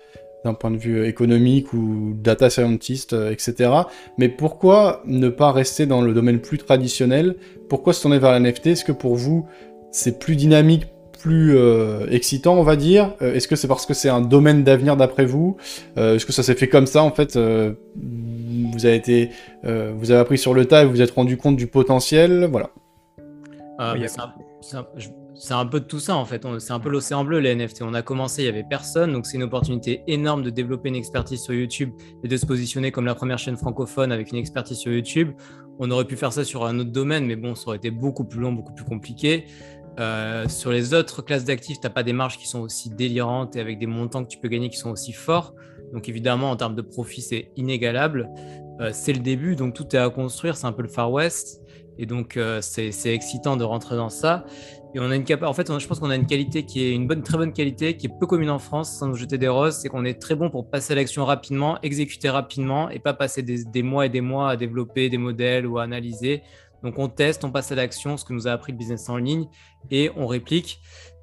[0.45, 3.71] d'un point de vue économique ou data scientist, etc.
[4.19, 7.35] Mais pourquoi ne pas rester dans le domaine plus traditionnel?
[7.67, 9.47] Pourquoi se tourner vers la NFT Est-ce que pour vous,
[9.91, 10.85] c'est plus dynamique
[11.25, 14.63] plus euh, excitant, on va dire euh, Est-ce que c'est parce que c'est un domaine
[14.63, 15.57] d'avenir d'après vous?
[15.97, 19.31] Euh, Est-ce que ça s'est fait comme ça en fait Vous avez été,
[19.63, 22.69] vous avez appris sur le tas et vous vous êtes rendu compte du potentiel, voilà.
[24.61, 26.45] c'est un, peu de tout ça en fait.
[26.59, 27.81] C'est un peu l'océan bleu les NFT.
[27.81, 30.95] On a commencé, il y avait personne, donc c'est une opportunité énorme de développer une
[30.95, 31.89] expertise sur YouTube
[32.23, 35.31] et de se positionner comme la première chaîne francophone avec une expertise sur YouTube.
[35.79, 38.23] On aurait pu faire ça sur un autre domaine, mais bon, ça aurait été beaucoup
[38.23, 39.45] plus long, beaucoup plus compliqué.
[39.99, 43.55] Euh, sur les autres classes d'actifs, tu n'as pas des marges qui sont aussi délirantes
[43.55, 45.53] et avec des montants que tu peux gagner qui sont aussi forts.
[45.93, 48.29] Donc évidemment, en termes de profit, c'est inégalable.
[48.91, 51.61] c'est le début, donc tout est à construire, c'est un peu le Far West.
[51.97, 54.45] Et donc, c'est excitant de rentrer dans ça.
[54.95, 57.05] Et on a une en fait, je pense qu'on a une qualité qui est une
[57.05, 59.75] bonne, très bonne qualité, qui est peu commune en France, sans nous jeter des roses,
[59.75, 63.43] c'est qu'on est très bon pour passer à l'action rapidement, exécuter rapidement et pas passer
[63.43, 66.43] des, mois et des mois à développer des modèles ou à analyser.
[66.85, 69.17] Donc on teste, on passe à l'action, ce que nous a appris le business en
[69.17, 69.47] ligne,
[69.89, 70.79] et on réplique.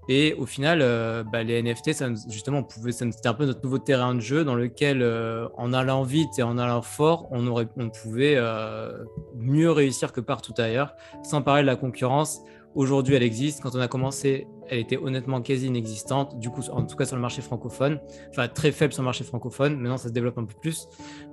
[0.09, 4.17] Et au final, euh, bah, les NFT, ça, justement, c'était un peu notre nouveau terrain
[4.17, 7.89] de jeu dans lequel, euh, en allant vite et en allant fort, on, aurait, on
[7.89, 9.05] pouvait euh,
[9.37, 12.41] mieux réussir que partout ailleurs, sans parler de la concurrence.
[12.75, 13.63] Aujourd'hui, elle existe.
[13.63, 16.39] Quand on a commencé, elle était honnêtement quasi inexistante.
[16.39, 18.01] Du coup, en tout cas sur le marché francophone,
[18.31, 19.77] enfin très faible sur le marché francophone.
[19.77, 20.89] Maintenant, ça se développe un peu plus.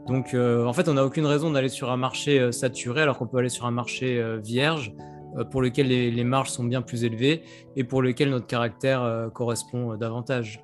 [0.08, 3.18] Donc, euh, en fait, on n'a aucune raison d'aller sur un marché euh, saturé alors
[3.18, 4.94] qu'on peut aller sur un marché euh, vierge
[5.52, 7.44] pour lequel les, marges sont bien plus élevées
[7.76, 10.60] et pour lequel notre caractère correspond davantage.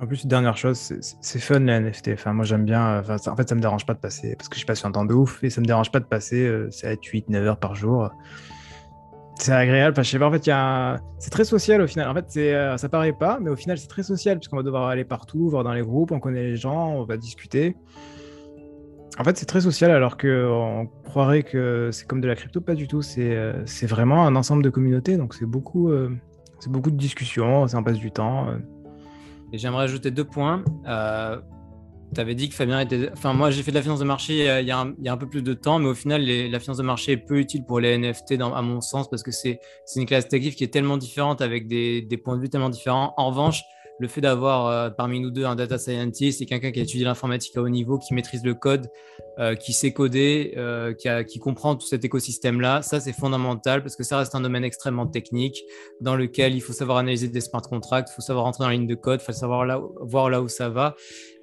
[0.00, 2.08] En plus, dernière chose, c'est fun les NFT.
[2.14, 3.00] Enfin, moi j'aime bien.
[3.00, 5.12] en fait, ça me dérange pas de passer parce que je passe un temps de
[5.12, 8.10] ouf et ça me dérange pas de passer 7, 8, 9 heures par jour
[9.40, 9.96] c'est agréable.
[9.96, 10.50] Je sais pas, en fait,
[11.18, 12.08] c'est très social au final.
[12.08, 14.62] En fait, c'est, euh, ça paraît pas, mais au final, c'est très social puisqu'on va
[14.62, 17.76] devoir aller partout, voir dans les groupes, on connaît les gens, on va discuter.
[19.18, 22.74] En fait, c'est très social alors qu'on croirait que c'est comme de la crypto, pas
[22.74, 23.02] du tout.
[23.02, 26.10] C'est, euh, c'est vraiment un ensemble de communautés, donc c'est beaucoup, euh,
[26.58, 28.46] c'est beaucoup de discussions, ça en passe du temps.
[29.52, 30.62] Et j'aimerais ajouter deux points.
[32.14, 33.10] Tu avais dit que Fabien était.
[33.12, 35.42] Enfin, moi, j'ai fait de la finance de marché il y a, un, peu plus
[35.42, 38.40] de temps, mais au final, la finance de marché est peu utile pour les NFT,
[38.40, 39.60] à mon sens, parce que c'est
[39.94, 43.14] une classe d'actifs qui est tellement différente, avec des, points de vue tellement différents.
[43.16, 43.62] En revanche,
[44.00, 47.04] le fait d'avoir euh, parmi nous deux un data scientist et quelqu'un qui a étudié
[47.04, 48.88] l'informatique à haut niveau, qui maîtrise le code,
[49.38, 54.02] euh, qui sait coder, euh, qui, comprend tout cet écosystème-là, ça c'est fondamental parce que
[54.02, 55.62] ça reste un domaine extrêmement technique
[56.00, 58.74] dans lequel il faut savoir analyser des smart contracts, il faut savoir rentrer dans la
[58.74, 59.66] ligne de code, il faut savoir
[60.00, 60.96] voir là où ça va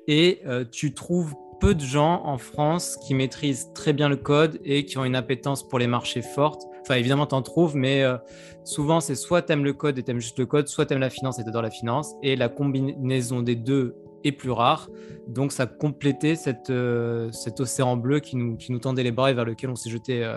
[0.07, 4.59] et euh, tu trouves peu de gens en France qui maîtrisent très bien le code
[4.63, 6.63] et qui ont une appétence pour les marchés fortes.
[6.81, 8.17] Enfin, évidemment, tu en trouves, mais euh,
[8.63, 10.93] souvent, c'est soit tu aimes le code et tu aimes juste le code, soit tu
[10.93, 12.13] aimes la finance et tu adores la finance.
[12.21, 14.89] Et la combinaison des deux est plus rare.
[15.27, 16.35] Donc, ça complétait
[16.69, 20.31] euh, cet océan bleu qui nous tendait les bras et vers lequel on s'est jeté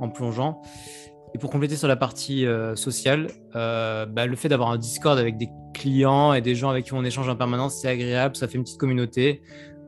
[0.00, 0.60] en plongeant.
[1.36, 5.50] Et pour compléter sur la partie sociale, bah, le fait d'avoir un Discord avec des
[5.74, 8.64] clients et des gens avec qui on échange en permanence, c'est agréable, ça fait une
[8.64, 9.42] petite communauté.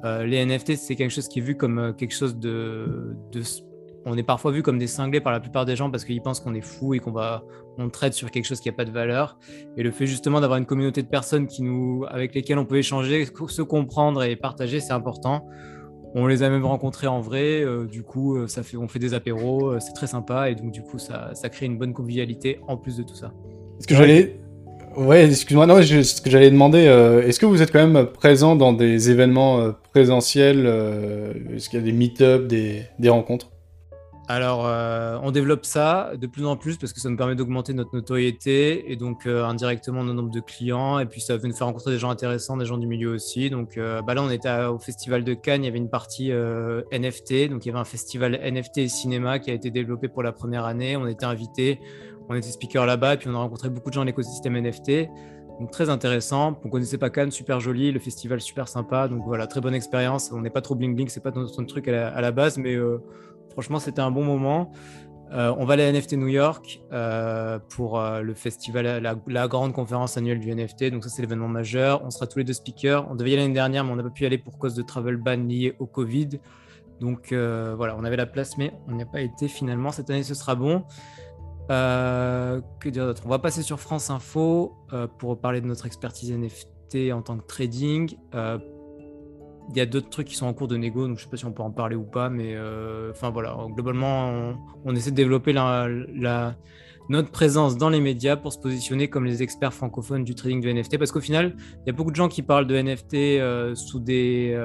[0.04, 3.16] Euh, les NFT, c'est quelque chose qui est vu comme euh, quelque chose de,
[4.04, 6.40] On est parfois vu comme des cinglés par la plupart des gens parce qu'ils pensent
[6.40, 7.42] qu'on est fou et qu'on va
[7.80, 9.38] on traite sur quelque chose qui n'a pas de valeur.
[9.76, 12.78] Et le fait justement d'avoir une communauté de personnes qui nous, avec lesquelles on peut
[12.78, 15.46] échanger, se comprendre et partager, c'est important.
[16.14, 19.14] On les a même rencontrés en vrai, euh, du coup, ça fait, on fait des
[19.14, 22.76] apéros, c'est très sympa et donc du coup, ça, ça crée une bonne convivialité en
[22.76, 23.32] plus de tout ça.
[23.78, 24.40] Est-ce que j'allais
[24.98, 28.56] Ouais, excuse-moi, non, ce que j'allais demander, euh, est-ce que vous êtes quand même présent
[28.56, 33.50] dans des événements euh, présentiels euh, Est-ce qu'il y a des meet-up, des, rencontres?
[34.28, 37.94] Alors, on développe ça de plus en plus parce que ça nous permet d'augmenter notre
[37.94, 40.98] notoriété et donc indirectement notre nombre de clients.
[40.98, 43.50] Et puis, ça va nous faire rencontrer des gens intéressants, des gens du milieu aussi.
[43.50, 47.48] Donc, bah là, on était au Festival de Cannes, il y avait une partie NFT.
[47.48, 50.32] Donc, il y avait un festival NFT et cinéma qui a été développé pour la
[50.32, 50.96] première année.
[50.96, 51.80] On était invités
[52.28, 55.08] on était speaker là-bas, et puis on a rencontré beaucoup de gens dans l'écosystème NFT.
[55.60, 56.58] Donc très intéressant.
[56.64, 59.08] On connaissait pas Cannes, super joli, le festival super sympa.
[59.08, 60.30] Donc voilà, très bonne expérience.
[60.32, 63.02] On n'est pas trop bling bling, c'est pas notre truc à la, base, mais euh,
[63.58, 64.70] franchement c'était un bon moment.
[65.32, 70.16] Euh, on va aller à NFT New York euh, pour le festival, la, grande conférence
[70.16, 70.90] annuelle du NFT.
[70.90, 72.02] Donc ça c'est l'événement majeur.
[72.04, 73.10] On sera tous les deux speakers.
[73.10, 74.74] On devait y aller l'année dernière, mais on n'a pas pu y aller pour cause
[74.74, 76.40] de travel ban lié au Covid.
[77.00, 79.90] Donc voilà, on avait la place, mais on n'y a pas été finalement.
[79.90, 80.84] Cette année ce sera bon.
[81.70, 83.22] Euh, que dire d'autre?
[83.26, 87.36] On va passer sur France Info euh, pour parler de notre expertise NFT en tant
[87.36, 88.16] que trading.
[89.68, 91.30] Euh, il y a d'autres trucs qui sont en cours de négo, donc je sais
[91.30, 92.56] pas si on peut en parler ou pas, mais
[93.10, 94.54] enfin voilà, globalement,
[94.84, 99.74] on, essaie de développer notre présence dans les médias pour se positionner comme les experts
[99.74, 102.42] francophones du trading de NFT, parce qu'au final, il y a beaucoup de gens qui
[102.42, 104.56] parlent de NFT sous des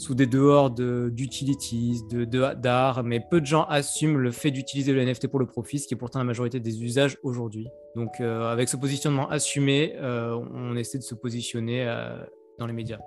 [0.00, 5.04] sous des dehors d'utilities, de, d'art, mais peu de gens assument le fait d'utiliser le
[5.04, 7.68] NFT pour le profit, ce qui est pourtant la majorité des usages aujourd'hui.
[7.94, 12.16] Donc euh, avec ce positionnement assumé, euh, on essaie de se positionner euh,
[12.58, 12.98] dans les médias.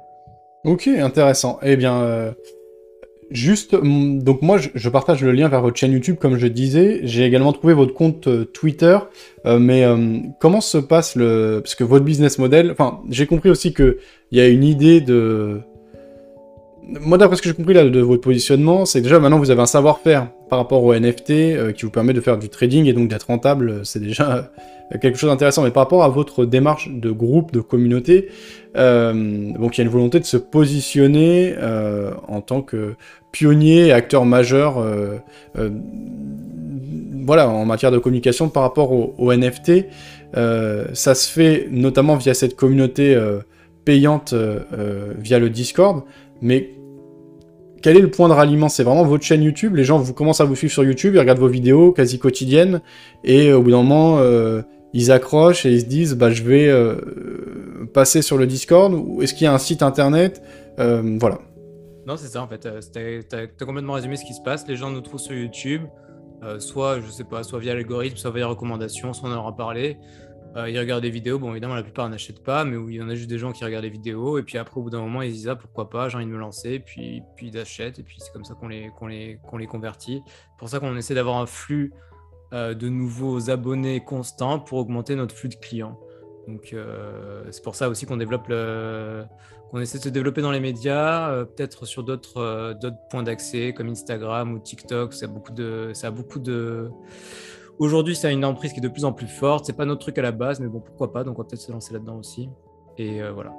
[0.66, 1.60] Ok, intéressant.
[1.62, 2.36] Eh bien,
[3.32, 7.02] juste, mm, donc moi je, partage le lien vers votre chaîne YouTube comme je disais.
[7.04, 8.98] J'ai également trouvé votre compte Twitter,
[9.46, 9.86] mais
[10.40, 11.60] comment se passe le...
[11.62, 13.98] Parce que votre business model, enfin j'ai compris aussi qu'il
[14.32, 15.62] y a une idée de
[16.88, 19.66] moi, d'après ce que j'ai compris de votre positionnement, c'est déjà maintenant vous avez un
[19.66, 23.08] savoir-faire par rapport au NFT euh, qui vous permet de faire du trading et donc
[23.08, 23.86] d'être rentable.
[23.86, 24.52] C'est déjà
[25.02, 25.64] quelque chose d'intéressant.
[25.64, 28.30] Mais par rapport à votre démarche de groupe, de communauté,
[28.76, 29.14] euh,
[29.54, 32.96] donc il y a une volonté de se positionner euh, en tant que
[33.34, 35.18] pionnier acteur majeur euh,
[35.58, 35.70] euh,
[37.26, 39.86] voilà, en matière de communication par rapport au, NFT.
[40.36, 43.18] Euh, ça se fait notamment via cette communauté
[43.86, 44.34] payante
[45.18, 46.04] via le Discord,
[46.42, 46.72] mais
[47.82, 48.70] quel est le point de ralliement?
[48.70, 51.20] C'est vraiment votre chaîne YouTube Les gens vous commencent à vous suivre sur YouTube, ils
[51.20, 52.82] regardent vos vidéos quasi quotidiennes,
[53.24, 54.20] et au bout d'un moment,
[54.94, 59.22] ils accrochent et ils se disent bah, je vais euh, passer sur le Discord ou
[59.22, 60.42] est-ce qu'il y a un site internet?
[60.80, 61.40] Euh, Voilà.
[62.06, 62.68] Non, c'est ça en fait.
[62.92, 64.68] Tu as, complètement résumé ce qui se passe.
[64.68, 65.84] Les gens nous trouvent sur YouTube,
[66.44, 69.38] euh, soit, je sais pas, soit via l'algorithme, soit via les recommandations, soit on en
[69.38, 69.98] aura parlé.
[70.56, 71.40] Ils regardent des vidéos.
[71.40, 73.66] Bon, évidemment, la plupart n'achètent pas, mais il y en a juste des gens qui
[73.66, 74.38] regardent les vidéos.
[74.38, 76.32] Et puis après, au bout d'un moment, ils disent ah, pourquoi pas, j'ai envie de
[76.32, 76.80] me lancer.
[76.80, 78.00] Puis, puis ils achètent.
[78.00, 80.22] Et puis c'est comme ça qu'on les, qu'on les, qu'on les convertit.
[80.26, 81.92] C'est pour ça qu'on essaie d'avoir un flux
[82.54, 86.00] euh, de nouveaux abonnés constants pour augmenter notre flux de clients.
[86.48, 90.60] Donc euh, c'est pour ça aussi qu'on développe qu'on essaie de se développer dans les
[90.60, 95.14] médias, euh, peut-être sur d'autres d'autres points d'accès comme Instagram ou TikTok.
[95.14, 96.92] Ça a beaucoup de ça a beaucoup de
[97.80, 99.66] Aujourd'hui, c'est une emprise qui est de plus en plus forte.
[99.66, 101.24] C'est pas notre truc à la base, mais bon, pourquoi pas?
[101.24, 102.50] Donc, on va peut-être se lancer là-dedans aussi.
[102.98, 103.54] Et voilà.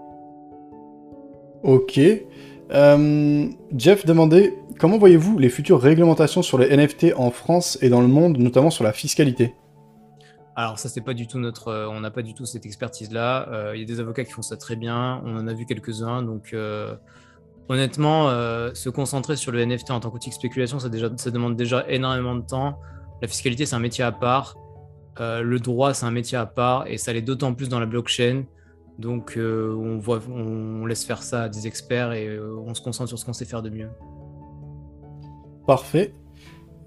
[1.64, 1.98] Ok.
[2.72, 8.00] Euh, Jeff demandait comment voyez-vous les futures réglementations sur les NFT en France et dans
[8.00, 9.54] le monde, notamment sur la fiscalité?
[10.56, 13.10] Alors ça c'est pas du tout notre, euh, on n'a pas du tout cette expertise
[13.10, 13.48] là.
[13.50, 15.66] Euh, il y a des avocats qui font ça très bien, on en a vu
[15.66, 16.22] quelques-uns.
[16.22, 16.54] Donc
[17.68, 18.28] honnêtement,
[18.74, 21.84] se concentrer sur le NFT en tant qu'outil de spéculation, ça, déjà, ça demande déjà
[21.88, 22.78] énormément de temps.
[23.24, 24.54] La fiscalité c'est un métier à part,
[25.18, 28.44] le droit c'est un métier à part et ça l'est d'autant plus dans la blockchain.
[28.98, 32.82] Donc euh, on, voit, on laisse faire ça à des experts et euh, on se
[32.82, 33.88] concentre sur ce qu'on sait faire de mieux.
[35.66, 36.12] Parfait.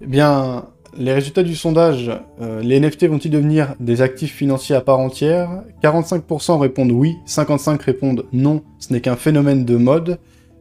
[0.00, 0.66] Eh bien,
[0.96, 2.10] les résultats du sondage,
[2.40, 5.64] euh, les NFT vont-ils devenir des actifs financiers à part entière?
[5.82, 10.18] 45% répondent oui, 55% répondent non, ce n'est qu'un phénomène de mode.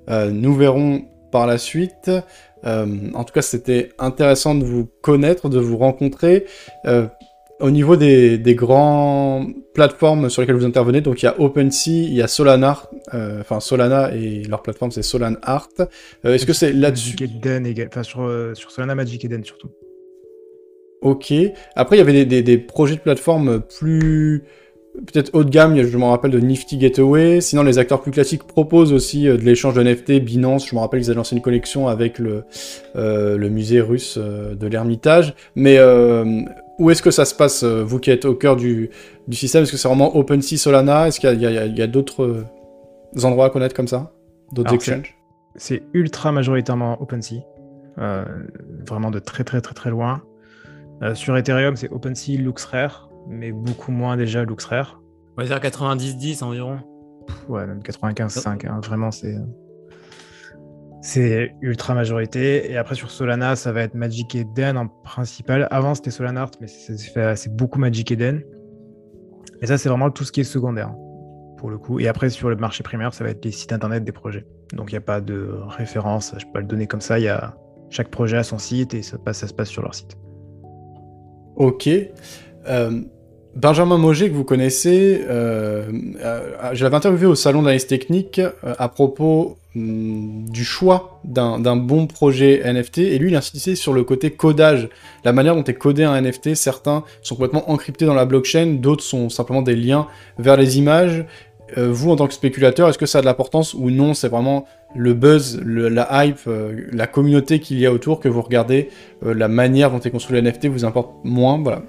[0.09, 2.09] nous verrons par la suite.
[2.63, 6.45] En tout cas, c'était intéressant de vous connaître, de vous rencontrer.
[7.59, 11.87] Au niveau des, des grandes plateformes sur lesquelles vous intervenez, donc il y a OpenSea,
[11.87, 12.83] il y a Solana,
[13.15, 15.69] euh, enfin Solana et leur plateforme c'est Solan Art.
[16.25, 17.15] Euh, est-ce que c'est là-dessus?
[17.87, 19.69] Enfin sur, euh, sur, Solana Magic Eden surtout.
[21.01, 21.33] Ok.
[21.75, 24.43] Après il y avait des, des, projets de plateforme plus
[25.05, 27.41] peut-être haut de gamme, je me rappelle de Nifty Gateway.
[27.41, 30.19] Sinon, les acteurs plus classiques proposent aussi de l'échange de NFT.
[30.23, 32.43] Binance, je me rappelle qu'ils avaient lancé une collection avec le,
[32.95, 35.33] le musée russe de l'Ermitage.
[35.55, 35.79] Mais
[36.79, 38.89] où est-ce que ça se passe, euh, vous qui êtes au cœur du,
[39.31, 39.63] système?
[39.63, 41.07] Est-ce que c'est vraiment OpenSea, Solana?
[41.07, 44.11] Est-ce qu'il y a, d'autres euh, endroits à connaître comme ça?
[44.51, 45.15] D'autres exchanges?
[45.55, 47.41] C'est ultra majoritairement OpenSea.
[47.97, 48.25] Euh,
[48.87, 50.21] vraiment de très très très très loin.
[51.15, 55.01] sur Ethereum, c'est OpenSea, LuxRare, mais beaucoup moins déjà LuxRare.
[55.37, 56.79] On va dire 90-10 environ.
[57.49, 58.67] ouais, même 95-5.
[58.67, 58.79] Hein.
[58.83, 59.37] vraiment, c'est
[61.01, 62.71] c'est ultra majorité.
[62.71, 65.67] Et après, sur Solana, ça va être Magic Eden en principal.
[65.71, 68.43] Avant, c'était Solana mais c'est beaucoup Magic Eden.
[69.61, 70.93] Et ça, c'est vraiment tout ce qui est secondaire,
[71.57, 71.99] pour le coup.
[71.99, 74.45] Et après, sur le marché primaire, ça va être les sites internet des projets.
[74.73, 76.33] Donc, il n'y a pas de référence.
[76.37, 77.19] Je peux pas le donner comme ça.
[77.19, 77.55] Il y a
[77.89, 80.17] chaque projet a son site et ça, passe, ça se passe sur leur site.
[81.55, 81.89] Ok.
[82.67, 83.01] Euh,
[83.57, 85.85] Benjamin Moget, que vous connaissez, euh,
[86.23, 86.41] euh,
[86.73, 92.05] je l'avais interviewé au salon d'analyse technique euh, à propos hum, du choix d'un bon
[92.05, 94.89] projet NFT, et lui il insistait sur le côté codage,
[95.25, 99.03] la manière dont est codé un NFT, certains sont complètement encryptés dans la blockchain, d'autres
[99.03, 100.05] sont simplement des liens
[100.37, 101.25] vers les images.
[101.75, 104.13] vous en tant que spéculateur, est-ce que ça a de l'importance ou non?
[104.13, 106.47] C'est vraiment le buzz, la hype,
[106.91, 108.89] la communauté qu'il y a autour que vous regardez,
[109.23, 111.81] la manière dont est construit le NFT vous importe moins, voilà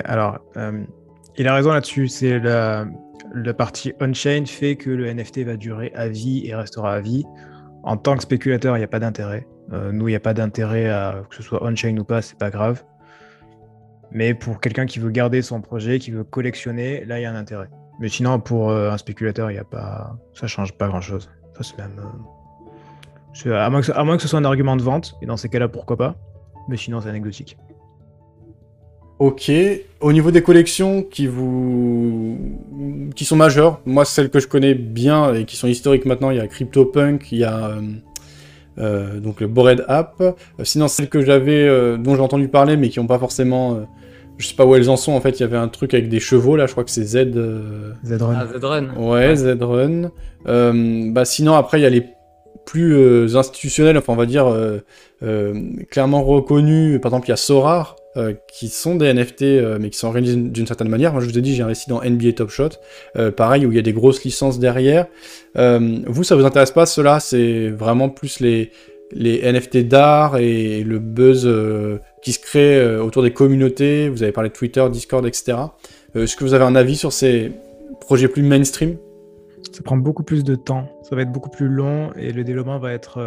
[0.00, 0.84] alors, euh,
[1.36, 2.08] il a raison là-dessus.
[2.08, 2.86] C'est la,
[3.56, 7.24] partie on-chain fait que le NFT va durer à vie et restera à vie.
[7.82, 9.46] En tant que spéculateur, il n'y a pas d'intérêt.
[9.72, 12.38] Euh, nous, il n'y a pas d'intérêt à que ce soit on-chain ou pas, c'est
[12.38, 12.84] pas grave.
[14.10, 17.32] Mais pour quelqu'un qui veut garder son projet, qui veut collectionner, là, il y a
[17.32, 17.68] un intérêt.
[17.98, 21.30] Mais sinon, pour euh, un spéculateur, il y a pas, ça change pas grand-chose.
[21.60, 22.00] Ça, même,
[23.54, 23.70] à
[24.04, 26.16] moins que ce soit un argument de vente, et dans ces cas-là, pourquoi pas.
[26.68, 27.56] Mais sinon, c'est anecdotique.
[29.22, 29.52] Ok.
[30.00, 32.36] Au niveau des collections qui vous,
[33.14, 36.38] qui sont majeures, moi celles que je connais bien et qui sont historiques maintenant, il
[36.38, 37.80] y a CryptoPunk, il y a euh,
[38.78, 40.16] euh, donc le Bored App.
[40.20, 40.32] Euh,
[40.64, 41.68] sinon celles que j'avais,
[41.98, 43.86] dont j'ai entendu parler, mais qui n'ont pas forcément,
[44.38, 45.12] je sais pas où elles en sont.
[45.12, 47.04] En fait, il y avait un truc avec des chevaux là, je crois que c'est
[47.04, 47.32] Z.
[48.04, 48.36] Zrun.
[48.36, 48.88] Ah, Zrun.
[48.96, 50.10] Ouais, Zrun.
[51.12, 52.06] bah sinon après il y a les
[52.66, 54.52] plus institutionnels, enfin on va dire
[55.90, 57.00] clairement reconnus.
[57.00, 57.94] Par exemple, il y a Sorar,
[58.46, 59.42] qui sont des NFT,
[59.80, 61.12] mais qui sont organisés d'une certaine manière.
[61.12, 62.70] Moi, je vous ai dit, j'ai investi dans NBA Top Shot,
[63.36, 65.06] pareil, où il y a des grosses licences derrière.
[65.54, 67.20] vous, ça vous intéresse pas, cela?
[67.20, 68.70] C'est vraiment plus les,
[69.12, 71.48] les NFT d'art et le buzz
[72.22, 74.08] qui se crée autour des communautés.
[74.08, 75.58] Vous avez parlé de Twitter, Discord, etc.
[76.14, 77.52] Est-ce que vous avez un avis sur ces
[78.00, 78.96] projets plus mainstream?
[79.72, 82.78] Ça prend beaucoup plus de temps, ça va être beaucoup plus long et le développement
[82.78, 83.18] va être.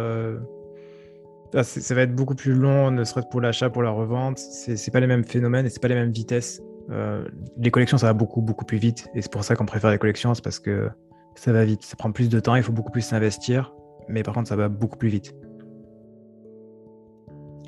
[1.56, 4.38] Ah, ça va être beaucoup plus long, ne serait-ce pour l'achat, pour la revente.
[4.38, 6.60] C'est pas les mêmes phénomènes et c'est pas les mêmes vitesses.
[6.90, 7.24] Euh,
[7.56, 9.98] les collections, ça va beaucoup, beaucoup plus vite et c'est pour ça qu'on préfère les
[9.98, 10.90] collections, c'est parce que
[11.34, 11.82] ça va vite.
[11.82, 13.72] Ça prend plus de temps, il faut beaucoup plus s'investir,
[14.06, 15.34] mais par contre, ça va beaucoup plus vite.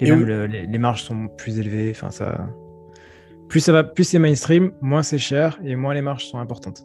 [0.00, 1.90] Et, même les, marges sont plus élevées.
[1.90, 2.46] Enfin, ça
[3.48, 6.84] plus ça va, plus c'est mainstream, moins c'est cher et moins les marges sont importantes.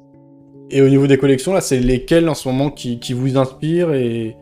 [0.70, 4.38] Et au niveau des collections, là, c'est lesquelles en ce moment qui, vous inspirent et,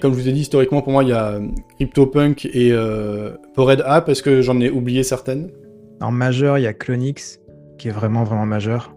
[0.00, 3.36] comme je vous ai dit, historiquement, pour moi, il y a euh, CryptoPunk et euh,
[3.54, 4.08] Pored App.
[4.08, 5.50] Est-ce que j'en ai oublié certaines
[6.00, 7.40] En majeur, il y a Clonix,
[7.76, 8.94] qui est vraiment, vraiment majeur.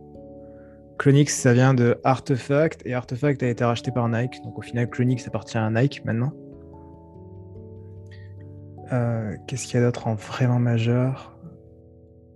[0.98, 4.42] Clonix, ça vient de Artefact, et Artefact a été racheté par Nike.
[4.44, 6.32] Donc au final, Clonix appartient à Nike maintenant.
[8.94, 11.38] Euh, qu'est-ce qu'il y a d'autre en vraiment majeur?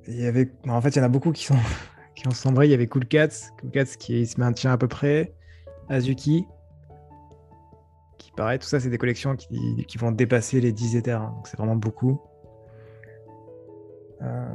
[0.07, 1.55] Il y avait, en fait, il y en a beaucoup qui sont
[2.15, 2.67] qui ont sombré.
[2.67, 3.29] Il y avait Cool Cats,
[3.61, 5.33] Cool Cats qui se maintient à peu près,
[5.89, 6.45] Azuki,
[8.31, 11.33] qui paraît, tout ça, c'est des collections qui, qui, vont dépasser les 10 éthers, hein.
[11.35, 12.19] donc c'est vraiment beaucoup.
[14.21, 14.45] Euh,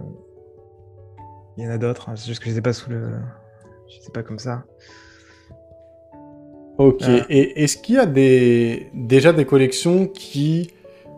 [1.57, 2.17] il y en a d'autres, hein.
[2.17, 3.13] c'est juste que je ne sais pas sous le,
[3.89, 4.65] je sais pas comme ça.
[6.79, 7.03] Ok.
[7.03, 7.23] Euh.
[7.29, 10.71] Et est-ce qu'il y a des déjà des collections qui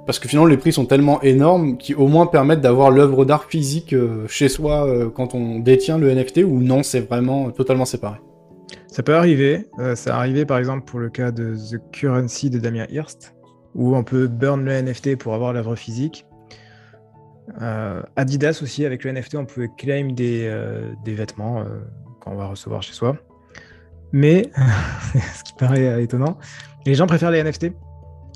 [0.06, 3.44] parce que finalement les prix sont tellement énormes qui au moins permettent d'avoir l'œuvre d'art
[3.44, 8.18] physique euh, chez soi quand on détient le NFT ou non, c'est vraiment totalement séparé?
[8.98, 9.68] Ça peut arriver.
[9.78, 13.32] Euh, ça a arrivé par exemple pour le cas de The Currency de Damien Hirst,
[13.76, 16.26] où on peut burn le NFT pour avoir l'œuvre physique.
[18.16, 20.52] Adidas aussi, avec le NFT, on peut claim des,
[21.04, 21.64] des vêtements
[22.20, 23.16] qu'on va recevoir chez soi.
[24.12, 24.50] Mais,
[25.34, 26.36] ce qui paraît étonnant,
[26.84, 27.72] les gens préfèrent les NFT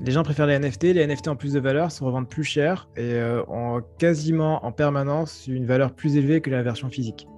[0.05, 0.85] les gens préfèrent les NFT.
[0.85, 4.73] Les NFT en plus de valeur se revendent plus cher et euh, ont quasiment en
[4.73, 7.29] permanence une valeur plus élevée que la version physique.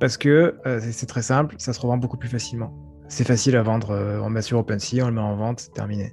[0.00, 2.72] Parce que euh, c'est très simple, ça se revend beaucoup plus facilement.
[3.08, 6.12] C'est facile à vendre, euh, on met sur OpenSea, on le met en vente, terminé.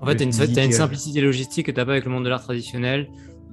[0.00, 0.24] En fait, tu
[0.58, 3.08] as, une simplicité logistique que tu n'as pas avec le monde de l'art traditionnel.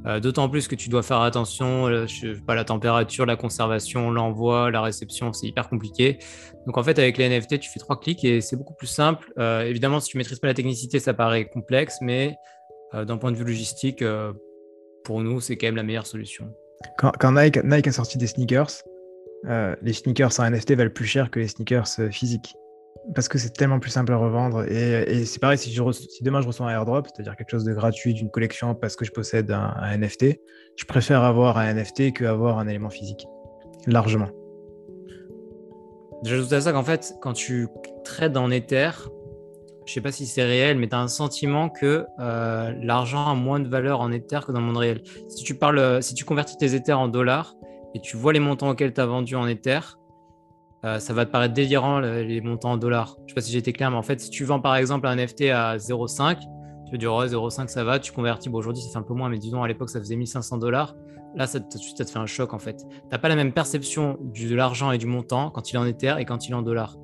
[0.06, 2.06] Euh, d'autant plus que tu dois faire attention, euh,
[2.48, 6.20] pas, la température, la conservation, l'envoi, la réception, c'est hyper compliqué.
[6.66, 9.32] Donc en fait, avec les NFT, tu fais trois clics et c'est beaucoup plus simple.
[9.38, 12.36] Euh, évidemment, si tu maîtrises pas la technicité, ça paraît complexe, mais
[12.92, 14.04] d'un point de vue logistique,
[15.04, 16.52] pour nous, c'est quand même la meilleure solution.
[16.98, 18.72] Quand, Nike, Nike, a sorti des sneakers,
[19.44, 22.56] les sneakers en NFT valent plus cher que les sneakers physiques
[23.14, 24.64] parce que c'est tellement plus simple à revendre.
[24.72, 25.74] Et, c'est pareil, si,
[26.22, 29.12] demain je reçois un airdrop, c'est-à-dire quelque chose de gratuit d'une collection parce que je
[29.12, 30.40] possède un, NFT,
[30.76, 33.26] je préfère avoir un NFT qu'avoir un élément physique.
[33.88, 34.30] Largement.
[36.24, 37.68] J'ajoute à ça qu'en fait, quand tu
[38.04, 38.92] trades en Ether,
[39.86, 43.36] je sais pas si c'est réel, mais tu as un sentiment que euh, l'argent a
[43.36, 45.02] moins de valeur en Ether que dans le monde réel.
[45.30, 47.56] Si tu, parles, si tu convertis tes Ethers en dollars
[47.96, 49.80] et tu vois les montants auxquels tu as vendu en Ether,
[50.86, 53.18] euh, ça va te paraître délirant les montants en dollars.
[53.26, 55.16] Je sais pas si été clair, mais en fait, si tu vends par exemple un
[55.16, 58.50] NFT à 0,5, tu veux dire 0,5 ça va, tu convertis.
[58.50, 60.96] Bon, aujourd'hui, ça fait un peu moins, mais disons à l'époque, ça faisait 1500 dollars.
[61.36, 62.78] Là, ça te, ça te fait un choc en fait.
[62.78, 65.86] Tu n'as pas la même perception de l'argent et du montant quand il est en
[65.86, 66.98] Ether et quand il est en dollars.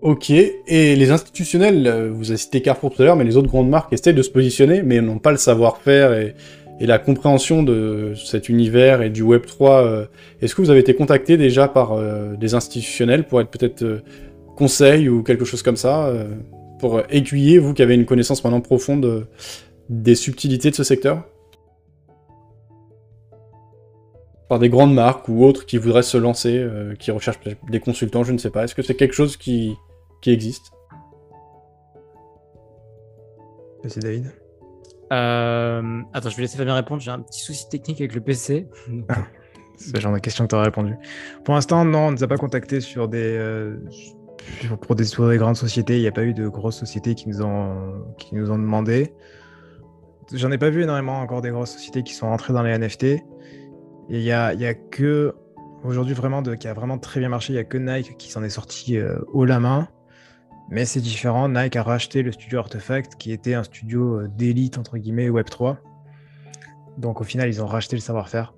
[0.00, 3.48] Ok, et les institutionnels, euh, vous avez cité Carrefour tout à l'heure, mais les autres
[3.48, 6.36] grandes marques essaient de se positionner, mais n'ont pas le savoir-faire et,
[6.80, 9.82] et la compréhension de cet univers et du Web 3.
[9.82, 10.06] Euh,
[10.40, 14.02] est-ce que vous avez été contacté déjà par euh, des institutionnels pour être peut-être euh,
[14.56, 16.12] conseil ou quelque chose comme ça,
[16.80, 19.28] pour aiguiller, vous qui avez une connaissance maintenant profonde
[19.88, 21.22] des subtilités de ce secteur?
[24.48, 26.66] Par des grandes marques ou autres qui voudraient se lancer,
[26.98, 27.38] qui recherchent
[27.70, 28.64] des consultants, je ne sais pas.
[28.64, 29.76] Est-ce que c'est quelque chose qui,
[30.22, 30.72] qui existe?
[33.84, 34.32] Merci David.
[35.12, 37.00] Euh, attends, je vais laisser Fabien répondre.
[37.00, 38.66] J'ai un petit souci technique avec le PC.
[39.08, 39.24] Ah,
[39.76, 40.96] c'est le genre de question que tu aurais répondu.
[41.44, 43.76] Pour l'instant, non, on ne nous a pas contactés sur des, euh,
[44.82, 45.96] pour des, sur des grandes sociétés.
[45.96, 49.14] Il n'y a pas eu de grosses sociétés qui nous ont, qui nous ont demandé.
[50.32, 53.22] J'en ai pas vu énormément encore des grosses sociétés qui sont rentrées dans les NFT.
[54.10, 55.34] Il n'y a, y a que,
[55.84, 58.30] aujourd'hui, vraiment, de, qui a vraiment très bien marché, il n'y a que Nike qui
[58.30, 59.88] s'en est sorti euh, haut la main.
[60.70, 61.48] Mais c'est différent.
[61.48, 65.76] Nike a racheté le studio Artefact, qui était un studio euh, d'élite, entre guillemets, Web3.
[66.98, 68.54] Donc au final, ils ont racheté le savoir-faire.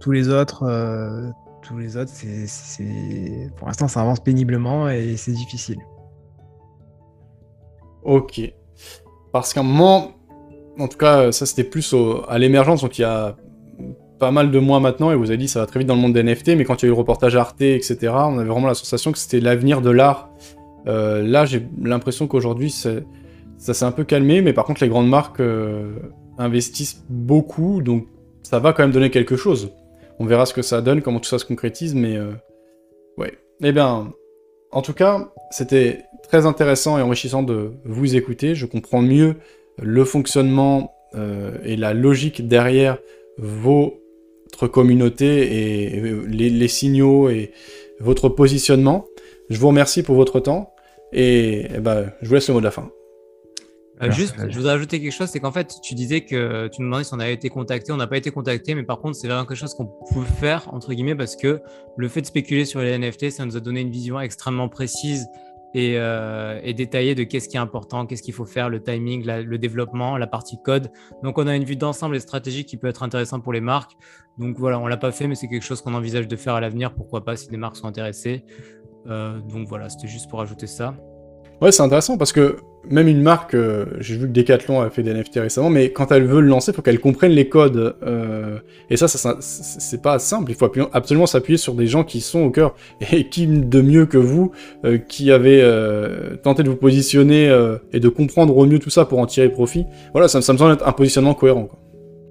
[0.00, 1.30] Tous les autres, euh,
[1.72, 5.78] autres, c'est, pour l'instant, ça avance péniblement et c'est difficile.
[8.02, 8.40] Ok.
[9.32, 10.12] Parce qu'à un moment,
[10.78, 11.94] en tout cas, ça c'était plus
[12.28, 13.36] à l'émergence, donc il y a
[14.18, 16.00] pas mal de mois maintenant, et vous avez dit ça va très vite dans le
[16.00, 18.48] monde des NFT, mais quand il y a eu le reportage Arte, etc., on avait
[18.48, 20.30] vraiment la sensation que c'était l'avenir de l'art.
[20.86, 23.00] Euh, là, j'ai l'impression qu'aujourd'hui, ça
[23.58, 25.94] s'est un peu calmé, mais par contre, les grandes marques euh,
[26.38, 28.06] investissent beaucoup, donc
[28.42, 29.70] ça va quand même donner quelque chose.
[30.18, 32.32] On verra ce que ça donne, comment tout ça se concrétise, mais euh,
[33.18, 33.32] ouais.
[33.62, 34.12] Eh bien,
[34.70, 38.54] en tout cas, c'était très intéressant et enrichissant de vous écouter.
[38.54, 39.36] Je comprends mieux
[39.80, 40.92] le fonctionnement
[41.64, 42.98] et la logique derrière
[43.38, 47.52] votre communauté et les, signaux et
[48.00, 49.06] votre positionnement.
[49.48, 50.73] Je vous remercie pour votre temps
[51.14, 52.90] et, eh ben, je vous laisse le mot de la fin.
[54.02, 56.88] Euh, juste, je voudrais ajouter quelque chose, c'est qu'en fait, tu disais que tu nous
[56.88, 59.28] demandais si on avait été contacté, on n'a pas été contacté, mais par contre, c'est
[59.28, 61.60] vraiment quelque chose qu'on pouvait faire, entre guillemets, parce que
[61.96, 65.26] le fait de spéculer sur les NFT, ça nous a donné une vision extrêmement précise
[65.74, 69.24] et, euh, et détaillée de qu'est-ce qui est important, qu'est-ce qu'il faut faire, le timing,
[69.24, 70.90] le développement, la partie code.
[71.22, 73.92] Donc, on a une vue d'ensemble et stratégique qui peut être intéressante pour les marques.
[74.38, 76.60] Donc, voilà, on l'a pas fait, mais c'est quelque chose qu'on envisage de faire à
[76.60, 78.44] l'avenir, pourquoi pas, si des marques sont intéressées.
[79.08, 80.94] Euh, donc voilà, c'était juste pour ajouter ça.
[81.60, 82.56] Ouais, c'est intéressant parce que
[82.90, 86.10] même une marque, euh, j'ai vu que Decathlon a fait des NFT récemment, mais quand
[86.10, 87.96] elle veut le lancer, il faut qu'elle comprenne les codes.
[88.02, 88.58] Euh,
[88.90, 90.50] et ça, ça, c'est pas simple.
[90.50, 92.74] Il faut absolument s'appuyer sur des gens qui sont au cœur.
[93.12, 94.50] Et qui de mieux que vous,
[95.08, 95.62] qui avez
[96.42, 97.46] tenté de vous positionner
[97.92, 99.86] et de comprendre au mieux tout ça pour en tirer profit.
[100.12, 101.68] Voilà, ça, me semble être un positionnement cohérent.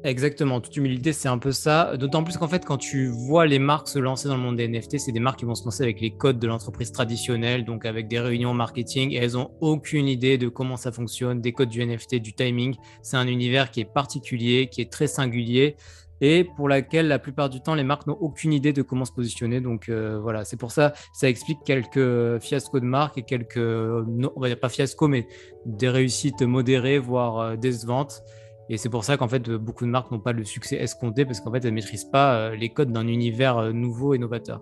[0.05, 1.95] Exactement, toute humilité, c'est un peu ça.
[1.95, 4.67] D'autant plus qu'en fait, quand tu vois les marques se lancer dans le monde des
[4.67, 7.85] NFT, c'est des marques qui vont se lancer avec les codes de l'entreprise traditionnelle, donc
[7.85, 11.69] avec des réunions marketing, et elles n'ont aucune idée de comment ça fonctionne, des codes
[11.69, 12.75] du NFT, du timing.
[13.01, 15.77] C'est un univers qui est particulier, qui est très singulier,
[16.19, 19.13] et pour laquelle la plupart du temps, les marques n'ont aucune idée de comment se
[19.13, 19.61] positionner.
[19.61, 24.33] Donc euh, voilà, c'est pour ça, ça explique quelques fiascos de marques et quelques, non,
[24.35, 25.27] on va dire pas fiascos, mais
[25.65, 28.21] des réussites modérées, voire euh, décevantes.
[28.69, 31.41] Et c'est pour ça qu'en fait, beaucoup de marques n'ont pas le succès escompté parce
[31.41, 34.61] qu'en fait, elles ne maîtrisent pas euh, les codes d'un univers euh, nouveau et novateur.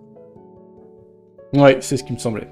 [1.54, 2.48] Ouais, c'est ce qui me semblait.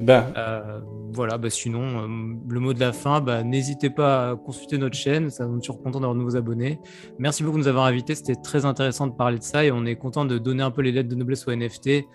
[0.00, 0.32] Ben.
[0.36, 0.80] Euh,
[1.12, 2.08] voilà, bah sinon,
[2.48, 5.80] le mot de la fin, bah, n'hésitez pas à consulter notre chaîne, ça nous toujours
[5.82, 6.80] content d'avoir de nouveaux abonnés.
[7.18, 9.84] Merci beaucoup de nous avoir invités, c'était très intéressant de parler de ça et on
[9.84, 12.06] est content de donner un peu les lettres de noblesse aux NFT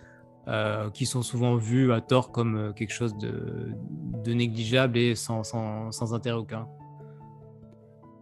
[0.94, 6.38] qui sont souvent vus à tort comme quelque chose de, négligeable et sans, sans intérêt
[6.38, 6.68] aucun.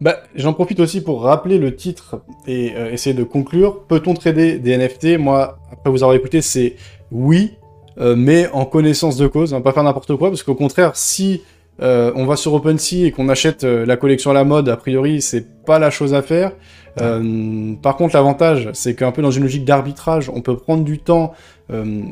[0.01, 3.83] Bah, j'en profite aussi pour rappeler le titre et euh, essayer de conclure.
[3.83, 6.75] Peut-on trader des NFT Moi, après vous avoir écouté, c'est
[7.11, 7.53] oui,
[7.99, 10.91] euh, mais en connaissance de cause, on va pas faire n'importe quoi, parce qu'au contraire,
[10.95, 11.43] si
[11.81, 15.21] euh, on va sur OpenSea et qu'on achète la collection à la mode, a priori,
[15.21, 16.51] c'est pas la chose à faire.
[16.97, 21.33] par contre, l'avantage, c'est qu'un peu dans une logique d'arbitrage, on peut prendre du temps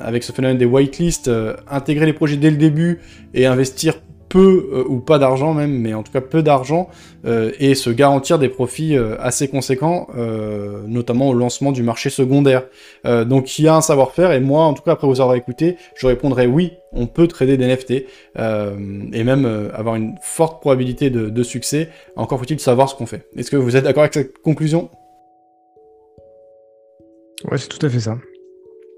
[0.02, 1.30] avec ce phénomène des whitelists,
[1.70, 3.00] intégrer les projets dès le début
[3.34, 3.96] et investir
[4.34, 6.90] peu euh, ou pas d'argent même, mais en tout cas peu d'argent,
[7.26, 10.08] euh, et se garantir des profits euh, assez conséquents,
[10.88, 12.64] notamment au lancement du marché secondaire.
[13.06, 15.78] donc il y a un savoir-faire, et moi, en tout cas, après vous avoir écouté,
[15.96, 17.92] je répondrai oui, on peut trader des NFT,
[19.14, 21.90] et même avoir une forte probabilité de, de succès.
[22.16, 23.28] Encore faut-il savoir ce qu'on fait.
[23.38, 24.90] Est-ce que vous êtes d'accord avec cette conclusion?
[27.52, 28.18] Ouais, c'est tout à fait ça.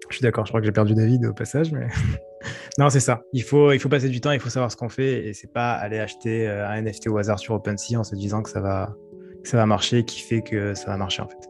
[0.09, 1.87] Je suis d'accord, je crois que j'ai perdu David au passage, mais
[2.77, 3.21] non, c'est ça.
[3.33, 5.51] Il faut, il faut passer du temps, il faut savoir ce qu'on fait et c'est
[5.51, 8.61] pas aller acheter euh, un NFT au hasard sur OpenSea en se disant que ça
[8.61, 8.95] va,
[9.43, 11.49] que ça va marcher, qui fait que ça va marcher en fait.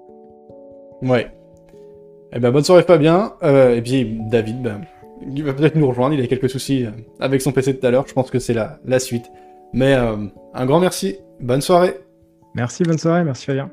[1.01, 1.31] Ouais.
[2.33, 3.33] Eh ben, bonne soirée Fabien.
[3.43, 4.81] Euh, et puis David, ben,
[5.21, 6.15] il va peut-être nous rejoindre.
[6.15, 8.05] Il a quelques soucis euh, avec son PC tout à l'heure.
[8.07, 9.25] Je pense que c'est la, la suite.
[9.73, 11.17] Mais un grand merci.
[11.41, 11.99] Bonne soirée.
[12.53, 13.25] Merci, bonne soirée.
[13.25, 13.69] Merci Fabien.